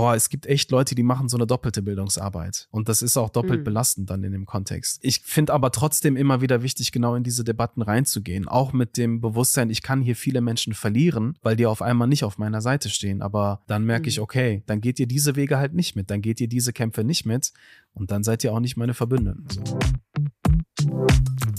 [0.00, 2.68] boah, es gibt echt Leute, die machen so eine doppelte Bildungsarbeit.
[2.70, 3.64] Und das ist auch doppelt mhm.
[3.64, 4.98] belastend dann in dem Kontext.
[5.02, 8.48] Ich finde aber trotzdem immer wieder wichtig, genau in diese Debatten reinzugehen.
[8.48, 12.24] Auch mit dem Bewusstsein, ich kann hier viele Menschen verlieren, weil die auf einmal nicht
[12.24, 13.20] auf meiner Seite stehen.
[13.20, 14.08] Aber dann merke mhm.
[14.08, 16.10] ich, okay, dann geht ihr diese Wege halt nicht mit.
[16.10, 17.52] Dann geht ihr diese Kämpfe nicht mit.
[17.92, 19.48] Und dann seid ihr auch nicht meine Verbündeten.
[19.50, 19.78] So.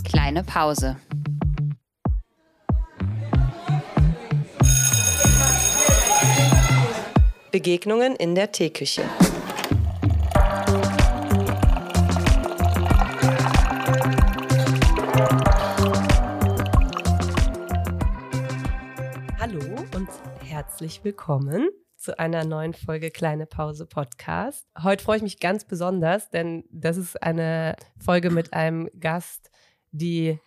[0.03, 0.97] Kleine Pause.
[7.51, 9.03] Begegnungen in der Teeküche.
[19.37, 19.59] Hallo
[19.95, 20.07] und
[20.45, 24.65] herzlich willkommen zu einer neuen Folge Kleine Pause Podcast.
[24.81, 29.51] Heute freue ich mich ganz besonders, denn das ist eine Folge mit einem Gast,
[29.91, 30.39] die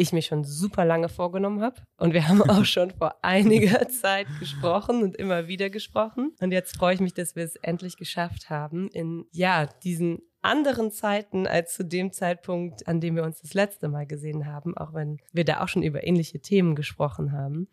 [0.00, 1.76] ich mir schon super lange vorgenommen habe.
[1.96, 6.32] Und wir haben auch schon vor einiger Zeit gesprochen und immer wieder gesprochen.
[6.40, 10.90] Und jetzt freue ich mich, dass wir es endlich geschafft haben, in ja, diesen anderen
[10.90, 14.94] Zeiten als zu dem Zeitpunkt, an dem wir uns das letzte Mal gesehen haben, auch
[14.94, 17.68] wenn wir da auch schon über ähnliche Themen gesprochen haben.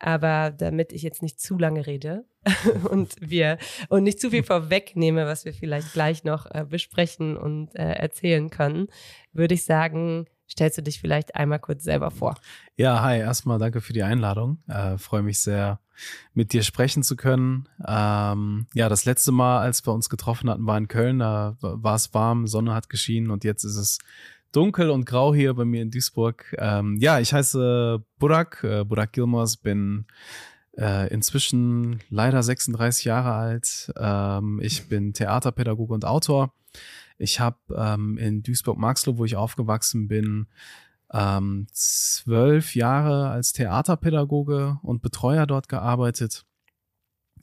[0.00, 2.24] Aber damit ich jetzt nicht zu lange rede
[2.90, 7.74] und wir und nicht zu viel vorwegnehme, was wir vielleicht gleich noch äh, besprechen und
[7.74, 8.86] äh, erzählen können,
[9.32, 12.36] würde ich sagen, stellst du dich vielleicht einmal kurz selber vor.
[12.76, 14.58] Ja, hi, erstmal danke für die Einladung.
[14.68, 15.80] Äh, Freue mich sehr,
[16.34, 17.68] mit dir sprechen zu können.
[17.86, 21.18] Ähm, ja, das letzte Mal, als wir uns getroffen hatten, war in Köln.
[21.18, 23.98] Da war es warm, Sonne hat geschienen und jetzt ist es
[24.52, 26.54] dunkel und grau hier bei mir in Duisburg.
[26.58, 30.06] Ähm, ja, ich heiße Burak, äh, Burak Gilmos, bin
[30.76, 33.92] äh, inzwischen leider 36 Jahre alt.
[33.96, 36.52] Ähm, ich bin Theaterpädagoge und Autor.
[37.18, 40.46] Ich habe ähm, in Duisburg-Marxloh, wo ich aufgewachsen bin,
[41.12, 46.44] ähm, zwölf Jahre als Theaterpädagoge und Betreuer dort gearbeitet,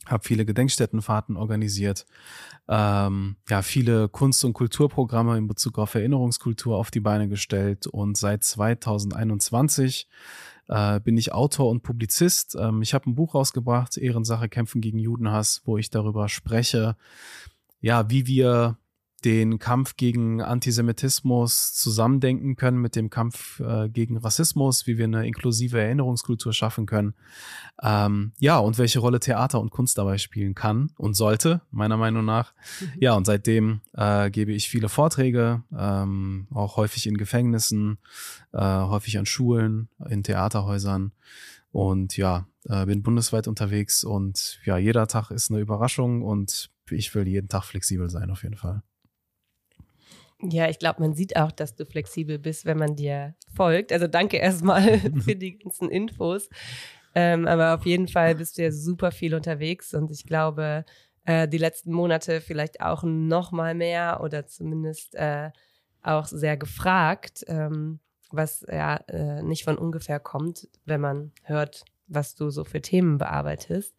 [0.05, 2.05] habe viele Gedenkstättenfahrten organisiert,
[2.67, 7.87] ähm, ja viele Kunst- und Kulturprogramme in Bezug auf Erinnerungskultur auf die Beine gestellt.
[7.87, 10.07] Und seit 2021
[10.67, 12.55] äh, bin ich Autor und Publizist.
[12.59, 16.95] Ähm, ich habe ein Buch rausgebracht, Ehrensache Kämpfen gegen Judenhass, wo ich darüber spreche,
[17.81, 18.77] ja, wie wir
[19.25, 25.25] den Kampf gegen Antisemitismus zusammendenken können mit dem Kampf äh, gegen Rassismus, wie wir eine
[25.25, 27.15] inklusive Erinnerungskultur schaffen können.
[27.81, 32.23] Ähm, ja, und welche Rolle Theater und Kunst dabei spielen kann und sollte, meiner Meinung
[32.23, 32.53] nach.
[32.79, 32.87] Mhm.
[32.99, 37.97] Ja, und seitdem äh, gebe ich viele Vorträge, ähm, auch häufig in Gefängnissen,
[38.53, 41.11] äh, häufig an Schulen, in Theaterhäusern.
[41.71, 47.13] Und ja, äh, bin bundesweit unterwegs und ja, jeder Tag ist eine Überraschung und ich
[47.15, 48.83] will jeden Tag flexibel sein, auf jeden Fall.
[50.41, 53.91] Ja, ich glaube, man sieht auch, dass du flexibel bist, wenn man dir folgt.
[53.93, 56.49] Also danke erstmal für die ganzen Infos.
[57.15, 60.83] Ähm, aber auf jeden Fall bist du ja super viel unterwegs und ich glaube,
[61.23, 65.51] äh, die letzten Monate vielleicht auch noch mal mehr oder zumindest äh,
[66.01, 67.99] auch sehr gefragt, ähm,
[68.31, 73.17] was ja äh, nicht von ungefähr kommt, wenn man hört, was du so für Themen
[73.17, 73.95] bearbeitest.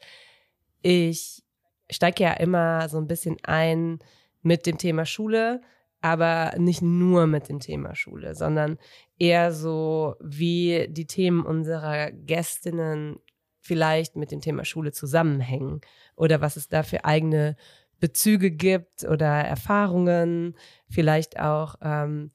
[0.83, 1.43] Ich
[1.91, 3.99] steige ja immer so ein bisschen ein
[4.43, 5.63] mit dem Thema Schule
[6.07, 8.79] aber nicht nur mit dem Thema Schule, sondern
[9.19, 13.17] eher so, wie die Themen unserer Gästinnen
[13.61, 15.81] vielleicht mit dem Thema Schule zusammenhängen
[16.15, 17.57] oder was es da für eigene
[17.99, 20.57] Bezüge gibt oder Erfahrungen,
[20.89, 22.31] vielleicht auch ähm,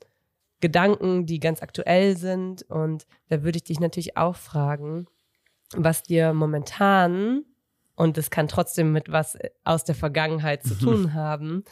[0.59, 2.63] Gedanken, die ganz aktuell sind.
[2.63, 5.05] Und da würde ich dich natürlich auch fragen,
[5.77, 7.45] was dir momentan
[7.95, 11.63] und es kann trotzdem mit was aus der Vergangenheit zu tun haben,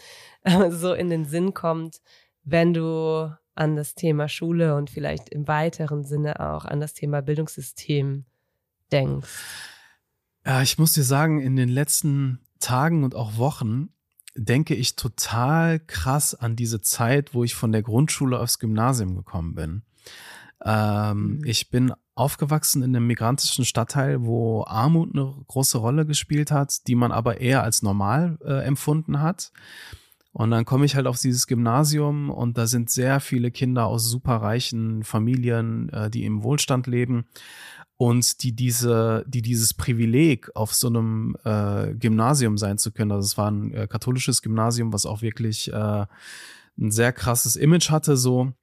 [0.70, 2.02] so in den Sinn kommt,
[2.44, 7.22] wenn du an das Thema Schule und vielleicht im weiteren Sinne auch an das Thema
[7.22, 8.26] Bildungssystem
[8.92, 9.30] denkst?
[10.46, 13.90] Ja, ich muss dir sagen, in den letzten Tagen und auch Wochen
[14.36, 19.56] denke ich total krass an diese Zeit, wo ich von der Grundschule aufs Gymnasium gekommen
[19.56, 19.84] bin.
[20.64, 21.46] Ähm, mhm.
[21.46, 26.96] Ich bin aufgewachsen in einem migrantischen Stadtteil, wo Armut eine große Rolle gespielt hat, die
[26.96, 29.52] man aber eher als normal äh, empfunden hat.
[30.32, 34.10] Und dann komme ich halt auf dieses Gymnasium und da sind sehr viele Kinder aus
[34.10, 37.26] superreichen Familien, äh, die im Wohlstand leben
[37.98, 43.12] und die diese, die dieses Privileg auf so einem äh, Gymnasium sein zu können.
[43.12, 46.06] Also es war ein äh, katholisches Gymnasium, was auch wirklich äh,
[46.80, 48.54] ein sehr krasses Image hatte, so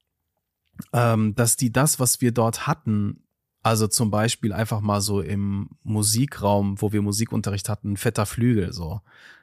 [0.92, 3.25] ähm, dass die das, was wir dort hatten,
[3.66, 9.00] also zum Beispiel einfach mal so im Musikraum, wo wir Musikunterricht hatten, fetter Flügel so.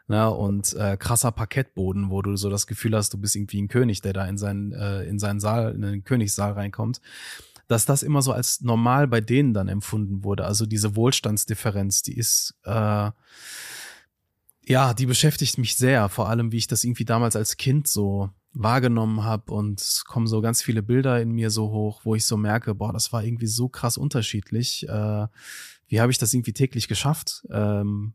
[0.07, 3.67] Ne, und äh, krasser Parkettboden, wo du so das Gefühl hast, du bist irgendwie ein
[3.67, 7.01] König, der da in seinen, äh, in seinen Saal, in den Königssaal reinkommt.
[7.67, 10.45] Dass das immer so als normal bei denen dann empfunden wurde.
[10.45, 13.11] Also diese Wohlstandsdifferenz, die ist, äh,
[14.65, 18.29] ja, die beschäftigt mich sehr, vor allem wie ich das irgendwie damals als Kind so
[18.53, 22.37] wahrgenommen habe und kommen so ganz viele Bilder in mir so hoch, wo ich so
[22.37, 24.87] merke, boah, das war irgendwie so krass unterschiedlich.
[24.87, 25.27] Äh,
[25.87, 27.45] wie habe ich das irgendwie täglich geschafft?
[27.49, 28.13] Ähm,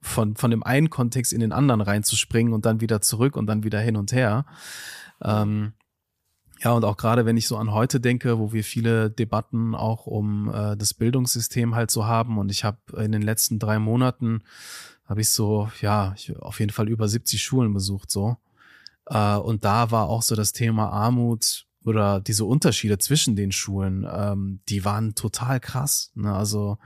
[0.00, 3.64] von, von dem einen Kontext in den anderen reinzuspringen und dann wieder zurück und dann
[3.64, 4.46] wieder hin und her.
[5.20, 5.72] Ähm,
[6.62, 10.06] ja, und auch gerade wenn ich so an heute denke, wo wir viele Debatten auch
[10.06, 14.42] um äh, das Bildungssystem halt so haben und ich habe in den letzten drei Monaten
[15.06, 18.36] habe ich so, ja, ich, auf jeden Fall über 70 Schulen besucht so.
[19.10, 24.06] Äh, und da war auch so das Thema Armut oder diese Unterschiede zwischen den Schulen,
[24.10, 26.12] ähm, die waren total krass.
[26.14, 26.32] Ne?
[26.32, 26.78] Also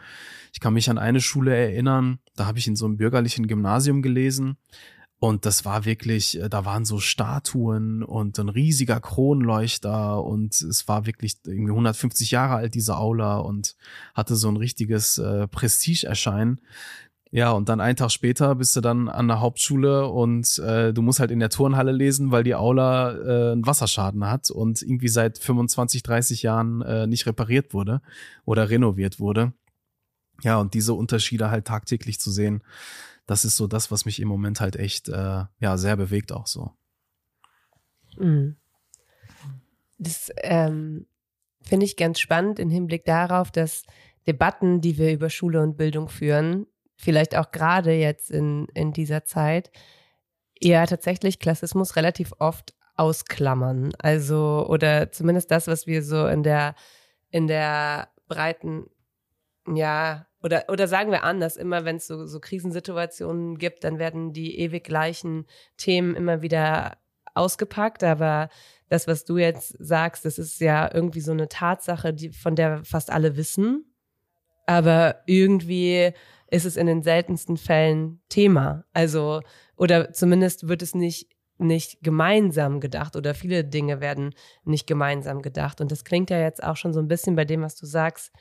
[0.52, 4.02] ich kann mich an eine Schule erinnern, da habe ich in so einem bürgerlichen Gymnasium
[4.02, 4.56] gelesen.
[5.20, 10.86] Und das war wirklich, äh, da waren so Statuen und ein riesiger Kronleuchter und es
[10.86, 13.74] war wirklich irgendwie 150 Jahre alt, diese Aula und
[14.14, 16.60] hatte so ein richtiges äh, Prestige-Erscheinen.
[17.34, 21.02] Ja, und dann einen Tag später bist du dann an der Hauptschule und äh, du
[21.02, 25.08] musst halt in der Turnhalle lesen, weil die Aula äh, einen Wasserschaden hat und irgendwie
[25.08, 28.02] seit 25, 30 Jahren äh, nicht repariert wurde
[28.44, 29.52] oder renoviert wurde.
[30.42, 32.62] Ja, und diese Unterschiede halt tagtäglich zu sehen,
[33.26, 36.46] das ist so das, was mich im Moment halt echt äh, ja sehr bewegt auch
[36.46, 36.70] so.
[38.16, 38.58] Mhm.
[39.98, 41.08] Das ähm,
[41.62, 43.82] finde ich ganz spannend im Hinblick darauf, dass
[44.28, 46.68] Debatten, die wir über Schule und Bildung führen,
[47.04, 49.70] vielleicht auch gerade jetzt in, in dieser Zeit,
[50.60, 53.92] eher tatsächlich Klassismus relativ oft ausklammern.
[53.98, 56.74] Also, oder zumindest das, was wir so in der,
[57.30, 58.86] in der breiten,
[59.66, 64.32] ja, oder, oder sagen wir anders, immer wenn es so, so Krisensituationen gibt, dann werden
[64.32, 65.46] die ewig gleichen
[65.76, 66.98] Themen immer wieder
[67.34, 68.48] ausgepackt, aber
[68.88, 72.84] das, was du jetzt sagst, das ist ja irgendwie so eine Tatsache, die, von der
[72.84, 73.92] fast alle wissen.
[74.66, 76.12] Aber irgendwie
[76.54, 78.84] ist es in den seltensten Fällen Thema.
[78.92, 79.40] Also,
[79.76, 81.28] oder zumindest wird es nicht,
[81.58, 84.34] nicht gemeinsam gedacht oder viele Dinge werden
[84.64, 85.80] nicht gemeinsam gedacht.
[85.80, 88.32] Und das klingt ja jetzt auch schon so ein bisschen bei dem, was du sagst,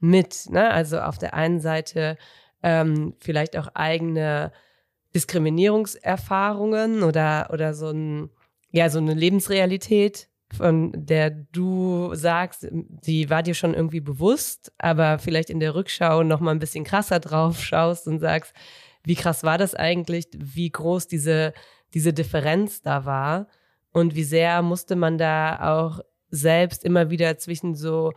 [0.00, 0.50] mit.
[0.50, 0.68] Ne?
[0.70, 2.16] Also auf der einen Seite
[2.62, 4.52] ähm, vielleicht auch eigene
[5.14, 8.30] Diskriminierungserfahrungen oder, oder so ein,
[8.72, 15.18] ja, so eine Lebensrealität, von der du sagst, die war dir schon irgendwie bewusst, aber
[15.18, 18.52] vielleicht in der Rückschau noch mal ein bisschen krasser drauf schaust und sagst,
[19.04, 21.52] wie krass war das eigentlich, wie groß diese,
[21.94, 23.48] diese Differenz da war
[23.92, 26.00] und wie sehr musste man da auch
[26.30, 28.12] selbst immer wieder zwischen so,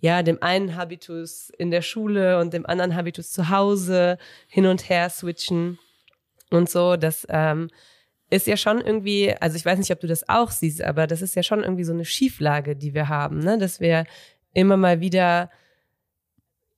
[0.00, 4.18] ja, dem einen Habitus in der Schule und dem anderen Habitus zu Hause
[4.48, 5.78] hin und her switchen
[6.50, 7.68] und so, dass ähm,
[8.34, 11.22] ist ja schon irgendwie, also ich weiß nicht, ob du das auch siehst, aber das
[11.22, 13.58] ist ja schon irgendwie so eine Schieflage, die wir haben, ne?
[13.58, 14.04] dass wir
[14.52, 15.50] immer mal wieder,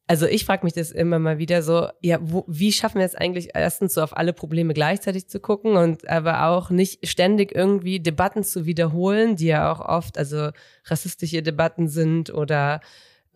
[0.07, 3.15] also ich frage mich das immer mal wieder so, ja, wo, wie schaffen wir es
[3.15, 8.01] eigentlich erstens so auf alle Probleme gleichzeitig zu gucken und aber auch nicht ständig irgendwie
[8.01, 10.51] Debatten zu wiederholen, die ja auch oft, also
[10.85, 12.81] rassistische Debatten sind oder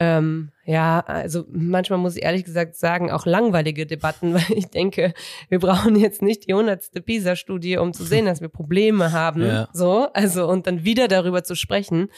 [0.02, 5.12] ähm, ja, also manchmal muss ich ehrlich gesagt sagen, auch langweilige Debatten, weil ich denke,
[5.50, 9.42] wir brauchen jetzt nicht die hundertste PISA-Studie, um zu sehen, dass wir Probleme haben.
[9.42, 9.68] Ja.
[9.74, 12.08] So, also und dann wieder darüber zu sprechen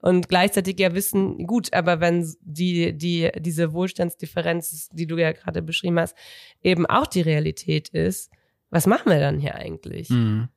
[0.00, 5.60] und gleichzeitig ja wissen, gut, aber wenn die, die, diese Wohlstandsdifferenz, die du ja gerade
[5.60, 6.16] beschrieben hast,
[6.62, 8.30] eben auch die Realität ist,
[8.70, 10.10] was machen wir dann hier eigentlich?
[10.10, 10.48] Mhm.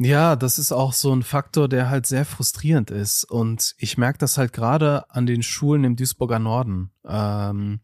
[0.00, 3.24] Ja, das ist auch so ein Faktor, der halt sehr frustrierend ist.
[3.24, 6.92] Und ich merke das halt gerade an den Schulen im Duisburger Norden.
[7.04, 7.80] Ähm,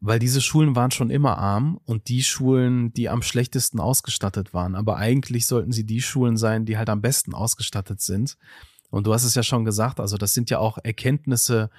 [0.00, 4.74] weil diese Schulen waren schon immer arm und die Schulen, die am schlechtesten ausgestattet waren.
[4.74, 8.36] Aber eigentlich sollten sie die Schulen sein, die halt am besten ausgestattet sind.
[8.90, 11.70] Und du hast es ja schon gesagt, also das sind ja auch Erkenntnisse,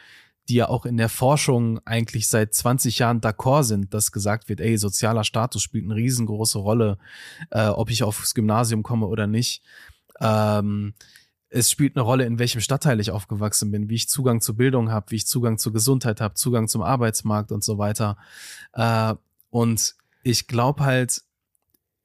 [0.50, 4.59] die ja auch in der Forschung eigentlich seit 20 Jahren d'accord sind, dass gesagt wird,
[4.59, 6.97] ey, sozialer Status spielt eine riesengroße Rolle,
[7.51, 9.63] äh, ob ich aufs Gymnasium komme oder nicht.
[10.19, 10.93] Ähm,
[11.50, 14.91] es spielt eine Rolle, in welchem Stadtteil ich aufgewachsen bin, wie ich Zugang zur Bildung
[14.91, 18.17] habe, wie ich Zugang zur Gesundheit habe, Zugang zum Arbeitsmarkt und so weiter.
[18.73, 19.13] Äh,
[19.50, 21.21] und ich glaube halt,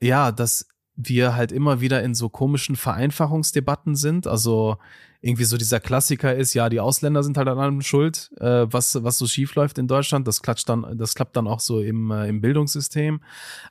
[0.00, 4.26] ja, dass wir halt immer wieder in so komischen Vereinfachungsdebatten sind.
[4.26, 4.76] Also
[5.20, 9.02] irgendwie so dieser Klassiker ist, ja, die Ausländer sind halt an allem schuld, äh, was,
[9.02, 10.28] was so schief läuft in Deutschland.
[10.28, 13.20] Das klatscht dann, das klappt dann auch so im, äh, im Bildungssystem.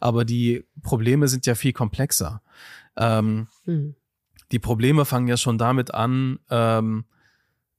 [0.02, 2.42] Aber die Probleme sind ja viel komplexer.
[2.98, 3.96] Ähm, mhm.
[4.52, 7.06] Die Probleme fangen ja schon damit an, ähm,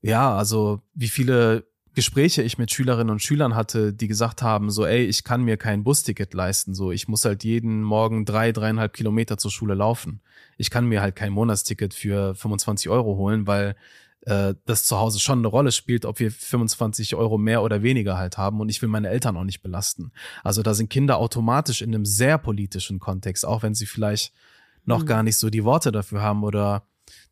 [0.01, 1.68] ja, also wie viele
[1.99, 5.57] Gespräche ich mit Schülerinnen und Schülern hatte, die gesagt haben, so, ey, ich kann mir
[5.57, 10.21] kein Busticket leisten, so, ich muss halt jeden Morgen drei, dreieinhalb Kilometer zur Schule laufen.
[10.59, 13.75] Ich kann mir halt kein Monatsticket für 25 Euro holen, weil
[14.27, 18.17] äh, das zu Hause schon eine Rolle spielt, ob wir 25 Euro mehr oder weniger
[18.17, 20.13] halt haben und ich will meine Eltern auch nicht belasten.
[20.45, 24.33] Also da sind Kinder automatisch in einem sehr politischen Kontext, auch wenn sie vielleicht
[24.85, 25.07] noch mhm.
[25.07, 26.85] gar nicht so die Worte dafür haben oder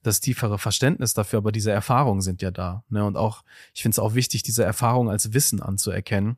[0.03, 2.85] das tiefere Verständnis dafür, aber diese Erfahrungen sind ja da.
[2.88, 3.05] Ne?
[3.05, 3.43] Und auch,
[3.75, 6.37] ich finde es auch wichtig, diese Erfahrung als Wissen anzuerkennen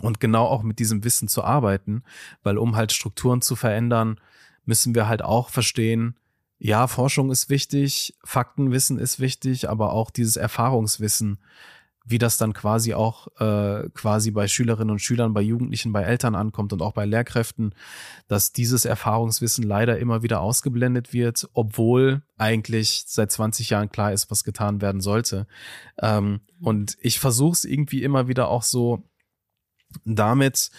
[0.00, 2.02] und genau auch mit diesem Wissen zu arbeiten,
[2.42, 4.20] weil um halt Strukturen zu verändern,
[4.64, 6.18] müssen wir halt auch verstehen,
[6.58, 11.38] ja, Forschung ist wichtig, Faktenwissen ist wichtig, aber auch dieses Erfahrungswissen,
[12.04, 16.34] wie das dann quasi auch äh, quasi bei Schülerinnen und Schülern, bei Jugendlichen, bei Eltern
[16.34, 17.74] ankommt und auch bei Lehrkräften,
[18.28, 24.30] dass dieses Erfahrungswissen leider immer wieder ausgeblendet wird, obwohl eigentlich seit 20 Jahren klar ist,
[24.30, 25.46] was getan werden sollte.
[25.98, 29.02] Ähm, und ich versuche es irgendwie immer wieder auch so
[30.04, 30.70] damit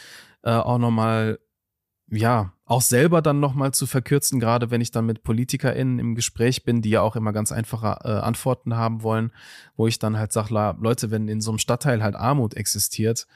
[0.44, 1.40] äh, auch nochmal
[2.10, 6.64] ja, auch selber dann nochmal zu verkürzen, gerade wenn ich dann mit PolitikerInnen im Gespräch
[6.64, 9.32] bin, die ja auch immer ganz einfache äh, Antworten haben wollen,
[9.76, 13.28] wo ich dann halt sage, Leute, wenn in so einem Stadtteil halt Armut existiert,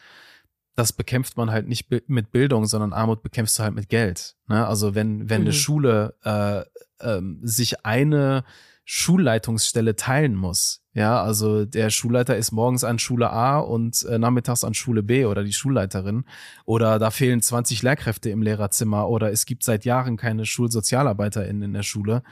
[0.75, 4.35] das bekämpft man halt nicht mit Bildung, sondern Armut bekämpfst du halt mit Geld.
[4.47, 4.65] Ne?
[4.65, 5.47] Also wenn, wenn mhm.
[5.47, 6.61] eine Schule äh,
[6.99, 8.45] äh, sich eine
[8.85, 10.81] Schulleitungsstelle teilen muss.
[10.93, 15.25] Ja, also der Schulleiter ist morgens an Schule A und äh, nachmittags an Schule B
[15.25, 16.25] oder die Schulleiterin.
[16.65, 21.73] Oder da fehlen 20 Lehrkräfte im Lehrerzimmer oder es gibt seit Jahren keine SchulsozialarbeiterInnen in
[21.73, 22.23] der Schule.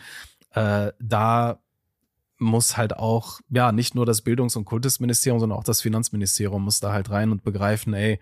[0.54, 1.60] Äh, da
[2.40, 6.80] muss halt auch, ja, nicht nur das Bildungs- und Kultusministerium, sondern auch das Finanzministerium muss
[6.80, 8.20] da halt rein und begreifen, ey,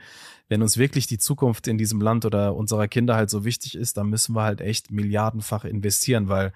[0.48, 3.98] wenn uns wirklich die Zukunft in diesem Land oder unserer Kinder halt so wichtig ist,
[3.98, 6.54] dann müssen wir halt echt milliardenfach investieren, weil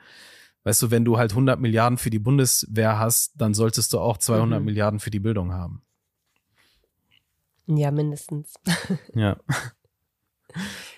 [0.64, 4.18] Weißt du, wenn du halt 100 Milliarden für die Bundeswehr hast, dann solltest du auch
[4.18, 4.66] 200 mhm.
[4.66, 5.84] Milliarden für die Bildung haben.
[7.68, 8.54] Ja, mindestens.
[9.14, 9.38] Ja.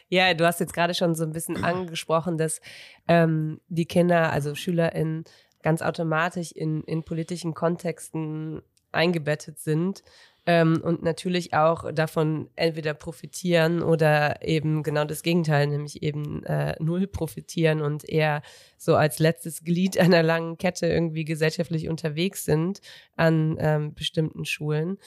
[0.08, 2.62] Ja, du hast jetzt gerade schon so ein bisschen angesprochen, dass
[3.08, 5.26] ähm, die Kinder, also SchülerInnen,
[5.62, 10.04] ganz automatisch in, in politischen Kontexten eingebettet sind
[10.46, 16.76] ähm, und natürlich auch davon entweder profitieren oder eben genau das Gegenteil, nämlich eben äh,
[16.80, 18.42] null profitieren und eher
[18.78, 22.82] so als letztes Glied einer langen Kette irgendwie gesellschaftlich unterwegs sind
[23.16, 24.98] an ähm, bestimmten Schulen.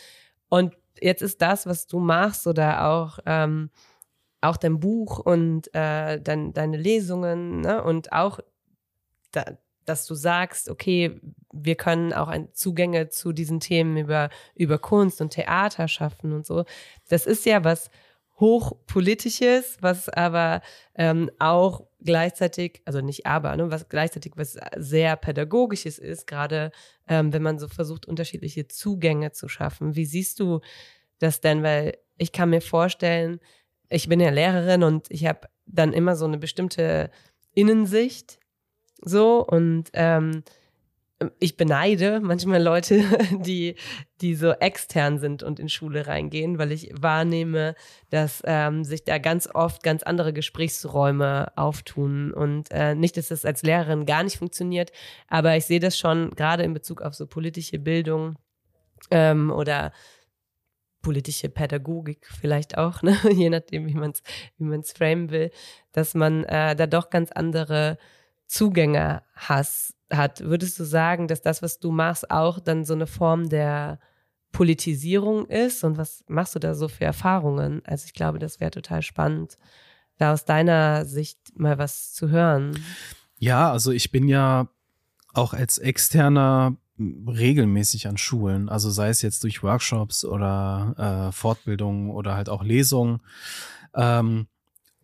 [0.48, 3.70] Und jetzt ist das, was du machst oder auch ähm,
[4.40, 7.82] auch dein Buch und äh, dein, deine Lesungen ne?
[7.82, 8.40] und auch
[9.32, 9.44] da,
[9.84, 11.20] dass du sagst, okay,
[11.54, 16.44] wir können auch ein, Zugänge zu diesen Themen über, über Kunst und Theater schaffen und
[16.44, 16.64] so.
[17.08, 17.90] Das ist ja was
[18.40, 20.60] hochpolitisches, was aber
[20.96, 26.72] ähm, auch gleichzeitig, also nicht aber, ne, was gleichzeitig was sehr pädagogisches ist, gerade
[27.08, 29.94] ähm, wenn man so versucht, unterschiedliche Zugänge zu schaffen.
[29.94, 30.60] Wie siehst du
[31.20, 31.62] das denn?
[31.62, 33.38] Weil ich kann mir vorstellen,
[33.88, 37.10] ich bin ja Lehrerin und ich habe dann immer so eine bestimmte
[37.52, 38.40] Innensicht
[39.00, 40.42] so und ähm,
[41.38, 43.02] ich beneide manchmal Leute,
[43.44, 43.76] die,
[44.20, 47.74] die so extern sind und in Schule reingehen, weil ich wahrnehme,
[48.10, 52.32] dass ähm, sich da ganz oft ganz andere Gesprächsräume auftun.
[52.32, 54.90] Und äh, nicht, dass das als Lehrerin gar nicht funktioniert,
[55.28, 58.36] aber ich sehe das schon gerade in Bezug auf so politische Bildung
[59.10, 59.92] ähm, oder
[61.02, 63.16] politische Pädagogik vielleicht auch, ne?
[63.30, 64.22] je nachdem, wie man es
[64.58, 65.50] wie man's framen will,
[65.92, 67.98] dass man äh, da doch ganz andere
[68.46, 73.06] Zugänge hast, hat, würdest du sagen, dass das, was du machst, auch dann so eine
[73.06, 73.98] Form der
[74.52, 75.84] Politisierung ist?
[75.84, 77.82] Und was machst du da so für Erfahrungen?
[77.84, 79.58] Also ich glaube, das wäre total spannend,
[80.18, 82.78] da aus deiner Sicht mal was zu hören.
[83.38, 84.68] Ja, also ich bin ja
[85.34, 92.10] auch als externer regelmäßig an Schulen, also sei es jetzt durch Workshops oder äh, Fortbildungen
[92.10, 93.20] oder halt auch Lesungen.
[93.94, 94.46] Ähm,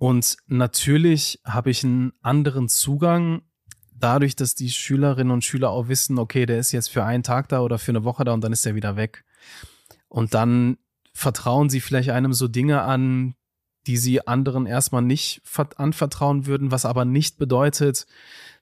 [0.00, 3.42] und natürlich habe ich einen anderen Zugang
[3.92, 7.50] dadurch, dass die Schülerinnen und Schüler auch wissen, okay, der ist jetzt für einen Tag
[7.50, 9.26] da oder für eine Woche da und dann ist er wieder weg.
[10.08, 10.78] Und dann
[11.12, 13.34] vertrauen sie vielleicht einem so Dinge an,
[13.86, 15.42] die sie anderen erstmal nicht
[15.76, 18.06] anvertrauen würden, was aber nicht bedeutet,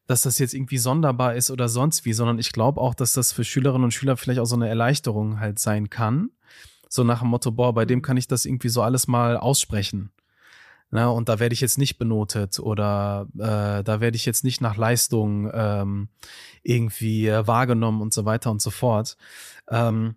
[0.09, 3.30] dass das jetzt irgendwie sonderbar ist oder sonst wie, sondern ich glaube auch, dass das
[3.30, 6.30] für Schülerinnen und Schüler vielleicht auch so eine Erleichterung halt sein kann.
[6.88, 10.11] So nach dem Motto, boah, bei dem kann ich das irgendwie so alles mal aussprechen.
[10.90, 14.62] Ne, und da werde ich jetzt nicht benotet oder äh, da werde ich jetzt nicht
[14.62, 16.09] nach Leistung ähm,
[16.62, 19.18] irgendwie äh, wahrgenommen und so weiter und so fort.
[19.68, 20.16] Ähm,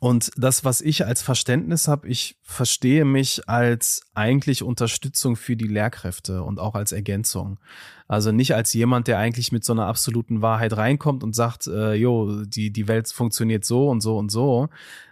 [0.00, 5.66] und das, was ich als Verständnis habe, ich verstehe mich als eigentlich Unterstützung für die
[5.66, 7.58] Lehrkräfte und auch als Ergänzung.
[8.06, 11.94] Also nicht als jemand, der eigentlich mit so einer absoluten Wahrheit reinkommt und sagt, äh,
[11.94, 14.68] jo, die, die Welt funktioniert so und so und so,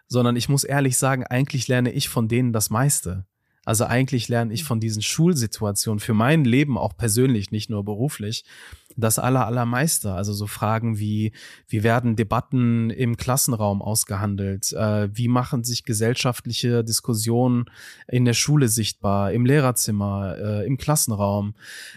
[0.06, 3.24] sondern ich muss ehrlich sagen, eigentlich lerne ich von denen das meiste.
[3.66, 8.44] Also eigentlich lerne ich von diesen Schulsituationen für mein Leben auch persönlich, nicht nur beruflich,
[8.96, 10.12] das aller, allermeiste.
[10.12, 11.32] Also so Fragen wie,
[11.66, 14.72] wie werden Debatten im Klassenraum ausgehandelt?
[14.72, 17.66] Äh, wie machen sich gesellschaftliche Diskussionen
[18.06, 21.56] in der Schule sichtbar, im Lehrerzimmer, äh, im Klassenraum?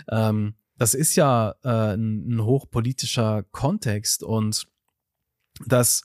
[0.09, 4.65] Ähm, das ist ja äh, ein, ein hochpolitischer Kontext und
[5.67, 6.01] das,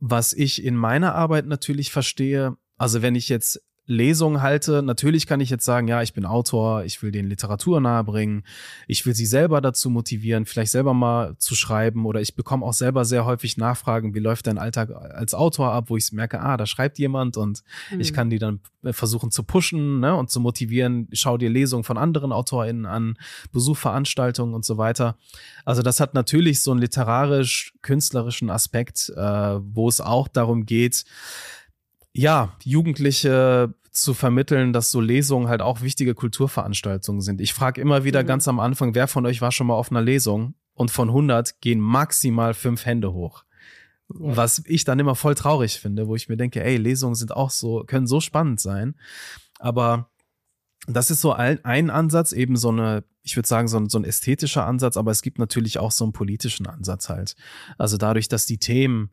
[0.00, 4.82] was ich in meiner Arbeit natürlich verstehe, also wenn ich jetzt Lesung halte.
[4.82, 8.44] Natürlich kann ich jetzt sagen, ja, ich bin Autor, ich will den Literatur nahebringen,
[8.88, 12.72] ich will sie selber dazu motivieren, vielleicht selber mal zu schreiben oder ich bekomme auch
[12.72, 16.56] selber sehr häufig Nachfragen, wie läuft dein Alltag als Autor ab, wo ich merke, ah,
[16.56, 17.62] da schreibt jemand und
[17.92, 18.00] mhm.
[18.00, 21.84] ich kann die dann äh, versuchen zu pushen ne, und zu motivieren, schau dir Lesungen
[21.84, 23.16] von anderen AutorInnen an,
[23.52, 25.16] besuch Veranstaltungen und so weiter.
[25.64, 31.04] Also das hat natürlich so einen literarisch-künstlerischen Aspekt, äh, wo es auch darum geht,
[32.16, 37.40] ja, Jugendliche zu vermitteln, dass so Lesungen halt auch wichtige Kulturveranstaltungen sind.
[37.40, 38.26] Ich frage immer wieder mhm.
[38.26, 40.54] ganz am Anfang, wer von euch war schon mal auf einer Lesung?
[40.74, 43.44] Und von 100 gehen maximal fünf Hände hoch.
[44.10, 44.36] Ja.
[44.36, 47.48] Was ich dann immer voll traurig finde, wo ich mir denke, ey, Lesungen sind auch
[47.48, 48.94] so, können so spannend sein.
[49.58, 50.10] Aber
[50.86, 53.98] das ist so ein, ein Ansatz, eben so eine, ich würde sagen, so ein, so
[53.98, 57.36] ein ästhetischer Ansatz, aber es gibt natürlich auch so einen politischen Ansatz halt.
[57.78, 59.10] Also dadurch, dass die Themen,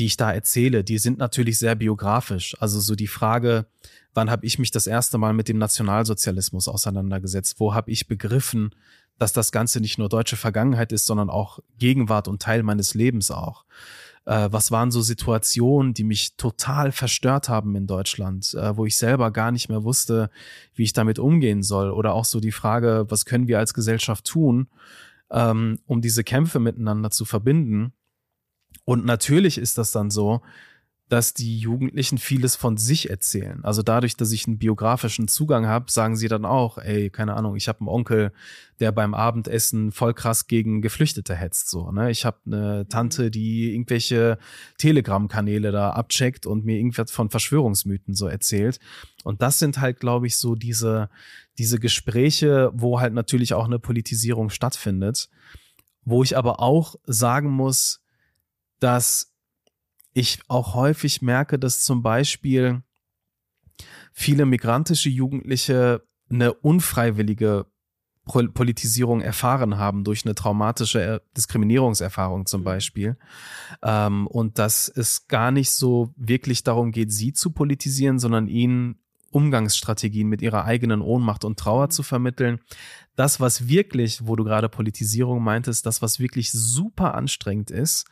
[0.00, 2.56] die ich da erzähle, die sind natürlich sehr biografisch.
[2.58, 3.66] Also so die Frage,
[4.14, 7.60] wann habe ich mich das erste Mal mit dem Nationalsozialismus auseinandergesetzt?
[7.60, 8.74] Wo habe ich begriffen,
[9.18, 13.30] dass das Ganze nicht nur deutsche Vergangenheit ist, sondern auch Gegenwart und Teil meines Lebens
[13.30, 13.66] auch?
[14.24, 18.96] Äh, was waren so Situationen, die mich total verstört haben in Deutschland, äh, wo ich
[18.96, 20.30] selber gar nicht mehr wusste,
[20.74, 21.90] wie ich damit umgehen soll?
[21.90, 24.68] Oder auch so die Frage, was können wir als Gesellschaft tun,
[25.30, 27.92] ähm, um diese Kämpfe miteinander zu verbinden?
[28.90, 30.40] Und natürlich ist das dann so,
[31.08, 33.64] dass die Jugendlichen vieles von sich erzählen.
[33.64, 37.54] Also dadurch, dass ich einen biografischen Zugang habe, sagen sie dann auch, ey, keine Ahnung,
[37.54, 38.32] ich habe einen Onkel,
[38.80, 41.70] der beim Abendessen voll krass gegen Geflüchtete hetzt.
[41.70, 42.10] So, ne?
[42.10, 44.38] Ich habe eine Tante, die irgendwelche
[44.78, 48.80] Telegram-Kanäle da abcheckt und mir irgendwas von Verschwörungsmythen so erzählt.
[49.22, 51.10] Und das sind halt, glaube ich, so diese,
[51.58, 55.28] diese Gespräche, wo halt natürlich auch eine Politisierung stattfindet.
[56.04, 57.99] Wo ich aber auch sagen muss,
[58.80, 59.32] dass
[60.12, 62.82] ich auch häufig merke, dass zum Beispiel
[64.12, 67.66] viele migrantische Jugendliche eine unfreiwillige
[68.24, 72.64] Politisierung erfahren haben durch eine traumatische äh, Diskriminierungserfahrung zum mhm.
[72.64, 73.16] Beispiel.
[73.82, 79.00] Ähm, und dass es gar nicht so wirklich darum geht, sie zu politisieren, sondern ihnen
[79.32, 81.90] Umgangsstrategien mit ihrer eigenen Ohnmacht und Trauer mhm.
[81.90, 82.60] zu vermitteln.
[83.16, 88.06] Das, was wirklich, wo du gerade Politisierung meintest, das, was wirklich super anstrengend ist,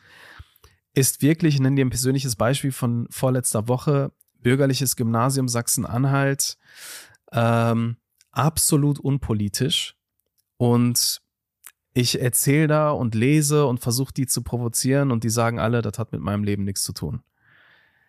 [0.99, 6.57] ist wirklich, ich nenne dir ein persönliches Beispiel von vorletzter Woche, bürgerliches Gymnasium Sachsen-Anhalt,
[7.31, 7.95] ähm,
[8.31, 9.95] absolut unpolitisch.
[10.57, 11.21] Und
[11.93, 15.97] ich erzähle da und lese und versuche die zu provozieren und die sagen alle, das
[15.97, 17.21] hat mit meinem Leben nichts zu tun.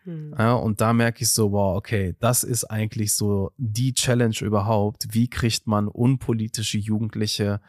[0.03, 0.35] Hm.
[0.37, 5.09] Ja, und da merke ich so, wow, okay, das ist eigentlich so die Challenge überhaupt.
[5.11, 7.61] Wie kriegt man unpolitische Jugendliche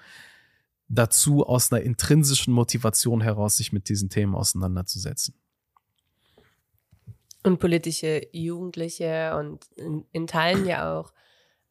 [0.94, 5.36] dazu, aus einer intrinsischen Motivation heraus sich mit diesen Themen auseinanderzusetzen.
[7.44, 11.12] Und politische Jugendliche und in, in Teilen ja auch,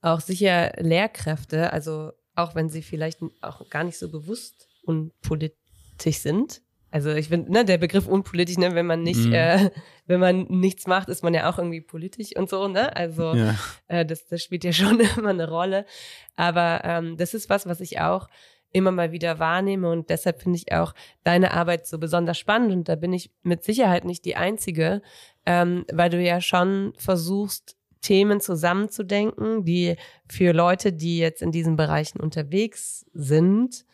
[0.01, 6.63] auch sicher Lehrkräfte, also auch wenn sie vielleicht auch gar nicht so bewusst unpolitisch sind.
[6.91, 9.33] Also ich finde, ne, der Begriff unpolitisch, ne, wenn man nicht, mhm.
[9.33, 9.71] äh,
[10.07, 12.97] wenn man nichts macht, ist man ja auch irgendwie politisch und so, ne?
[12.97, 13.55] Also ja.
[13.87, 15.87] äh, das, das spielt ja schon immer eine Rolle.
[16.35, 18.29] Aber ähm, das ist was, was ich auch
[18.73, 19.91] immer mal wieder wahrnehme.
[19.91, 22.73] Und deshalb finde ich auch deine Arbeit so besonders spannend.
[22.73, 25.03] Und da bin ich mit Sicherheit nicht die Einzige,
[25.47, 31.77] ähm, weil du ja schon versuchst, Themen zusammenzudenken, die für Leute, die jetzt in diesen
[31.77, 33.85] Bereichen unterwegs sind,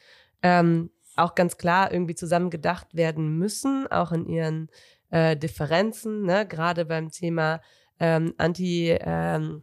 [0.42, 4.68] ähm, auch ganz klar irgendwie zusammen gedacht werden müssen, auch in ihren
[5.10, 6.46] äh, Differenzen, ne?
[6.46, 7.60] gerade beim Thema
[7.98, 9.62] ähm, Anti- ähm,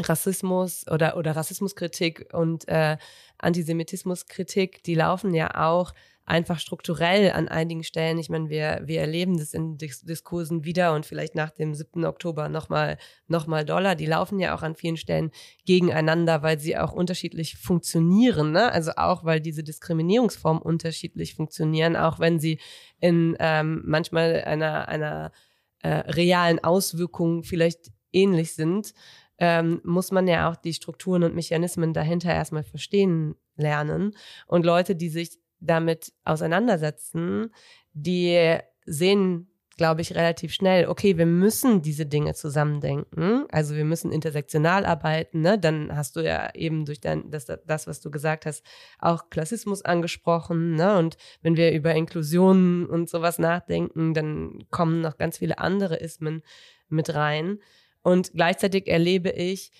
[0.00, 2.96] Rassismus oder, oder Rassismuskritik und äh,
[3.42, 5.92] Antisemitismuskritik, die laufen ja auch
[6.24, 8.18] einfach strukturell an einigen Stellen.
[8.18, 12.04] Ich meine, wir, wir erleben das in Dis Diskursen wieder und vielleicht nach dem 7.
[12.04, 13.96] Oktober nochmal noch mal Dollar.
[13.96, 15.30] Die laufen ja auch an vielen Stellen
[15.66, 18.52] gegeneinander, weil sie auch unterschiedlich funktionieren.
[18.52, 18.70] Ne?
[18.70, 22.60] Also auch, weil diese Diskriminierungsformen unterschiedlich funktionieren, auch wenn sie
[23.00, 25.32] in ähm, manchmal einer, einer
[25.82, 28.94] äh, realen Auswirkung vielleicht ähnlich sind
[29.42, 34.16] ähm, muss man ja auch die Strukturen und Mechanismen dahinter erstmal verstehen lernen.
[34.46, 37.50] Und Leute, die sich damit auseinandersetzen,
[37.92, 43.46] die sehen glaube ich, relativ schnell, okay, wir müssen diese Dinge zusammendenken.
[43.50, 45.40] Also wir müssen intersektional arbeiten.
[45.40, 45.58] Ne?
[45.58, 48.64] Dann hast du ja eben durch dein, das, das, was du gesagt hast,
[48.98, 50.74] auch Klassismus angesprochen.
[50.74, 50.98] Ne?
[50.98, 56.42] Und wenn wir über Inklusion und sowas nachdenken, dann kommen noch ganz viele andere Ismen
[56.88, 57.58] mit rein.
[58.02, 59.72] Und gleichzeitig erlebe ich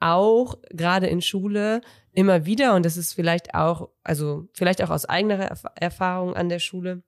[0.00, 5.04] auch gerade in Schule immer wieder, und das ist vielleicht auch, also vielleicht auch aus
[5.04, 7.02] eigener Erfahrung an der Schule,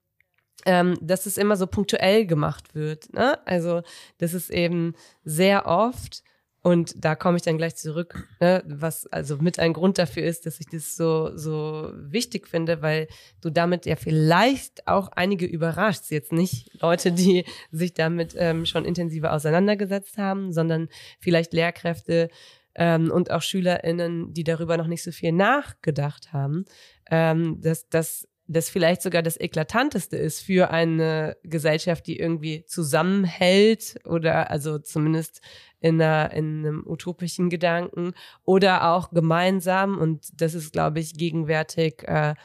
[0.65, 3.11] ähm, dass es immer so punktuell gemacht wird.
[3.13, 3.37] Ne?
[3.45, 3.81] Also,
[4.19, 6.23] das ist eben sehr oft,
[6.63, 10.45] und da komme ich dann gleich zurück, ne, was also mit ein Grund dafür ist,
[10.45, 13.07] dass ich das so, so wichtig finde, weil
[13.41, 16.09] du damit ja vielleicht auch einige überraschst.
[16.09, 20.87] Jetzt nicht Leute, die sich damit ähm, schon intensiver auseinandergesetzt haben, sondern
[21.19, 22.29] vielleicht Lehrkräfte
[22.75, 26.63] ähm, und auch SchülerInnen, die darüber noch nicht so viel nachgedacht haben,
[27.11, 33.95] ähm, dass, dass das vielleicht sogar das Eklatanteste ist für eine Gesellschaft, die irgendwie zusammenhält
[34.05, 35.41] oder also zumindest
[35.79, 42.03] in, einer, in einem utopischen Gedanken oder auch gemeinsam und das ist, glaube ich, gegenwärtig
[42.03, 42.35] äh,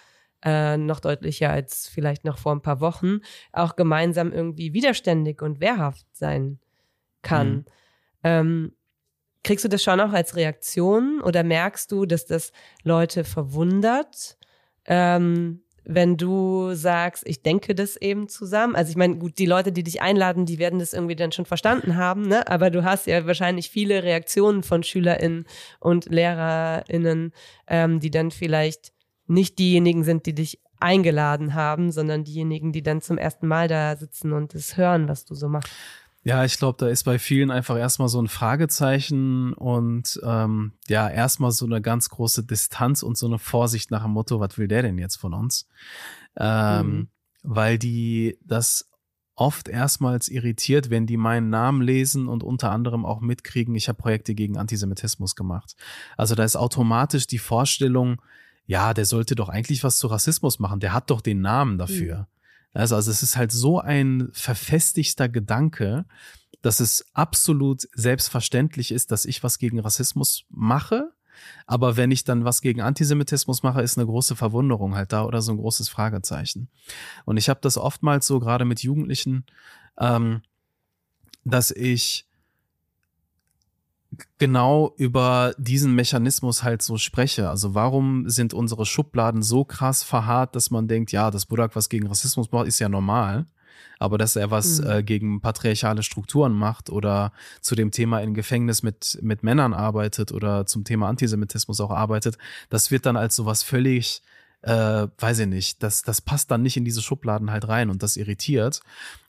[0.45, 3.21] äh, noch deutlicher als vielleicht noch vor ein paar Wochen,
[3.53, 6.61] auch gemeinsam irgendwie widerständig und wehrhaft sein
[7.23, 7.51] kann.
[7.51, 7.65] Mhm.
[8.23, 8.73] Ähm,
[9.43, 14.39] kriegst du das schon auch als Reaktion oder merkst du, dass das Leute verwundert?
[14.85, 18.77] Ähm, wenn du sagst, ich denke das eben zusammen.
[18.77, 21.47] Also ich meine, gut, die Leute, die dich einladen, die werden das irgendwie dann schon
[21.47, 22.47] verstanden haben, ne?
[22.47, 25.47] Aber du hast ja wahrscheinlich viele Reaktionen von SchülerInnen
[25.81, 27.33] und LehrerInnen,
[27.67, 28.93] ähm, die dann vielleicht
[29.27, 33.97] nicht diejenigen sind, die dich eingeladen haben, sondern diejenigen, die dann zum ersten Mal da
[33.97, 35.73] sitzen und es hören, was du so machst.
[36.25, 41.09] Ja, ich glaube, da ist bei vielen einfach erstmal so ein Fragezeichen und ähm, ja,
[41.09, 44.69] erstmal so eine ganz große Distanz und so eine Vorsicht nach dem Motto, was will
[44.69, 45.69] der denn jetzt von uns?
[46.37, 47.09] Ähm, mhm.
[47.43, 48.91] Weil die das
[49.37, 53.99] oft erstmals irritiert, wenn die meinen Namen lesen und unter anderem auch mitkriegen, ich habe
[53.99, 55.77] Projekte gegen Antisemitismus gemacht.
[56.17, 58.21] Also da ist automatisch die Vorstellung,
[58.67, 62.19] ja, der sollte doch eigentlich was zu Rassismus machen, der hat doch den Namen dafür.
[62.19, 62.27] Mhm.
[62.75, 66.05] Also, also es ist halt so ein verfestigter Gedanke,
[66.63, 71.13] dass es absolut selbstverständlich ist, dass ich was gegen Rassismus mache.
[71.67, 75.41] Aber wenn ich dann was gegen Antisemitismus mache, ist eine große Verwunderung halt da oder
[75.41, 76.69] so ein großes Fragezeichen.
[77.25, 79.47] Und ich habe das oftmals so gerade mit Jugendlichen,
[79.99, 80.43] ähm,
[81.45, 82.28] dass ich
[84.39, 87.51] genau über diesen Mechanismus halt so spreche.
[87.51, 91.89] Also warum sind unsere Schubladen so krass verharrt, dass man denkt, ja, dass Budak was
[91.89, 93.47] gegen Rassismus macht, ist ja normal.
[94.01, 94.91] Aber dass er was mhm.
[94.91, 100.33] äh, gegen patriarchale Strukturen macht oder zu dem Thema in Gefängnis mit, mit Männern arbeitet
[100.33, 102.39] oder zum Thema Antisemitismus auch arbeitet,
[102.71, 104.23] das wird dann als sowas völlig
[104.63, 108.03] äh, weiß ich nicht, das, das passt dann nicht in diese Schubladen halt rein und
[108.03, 108.81] das irritiert.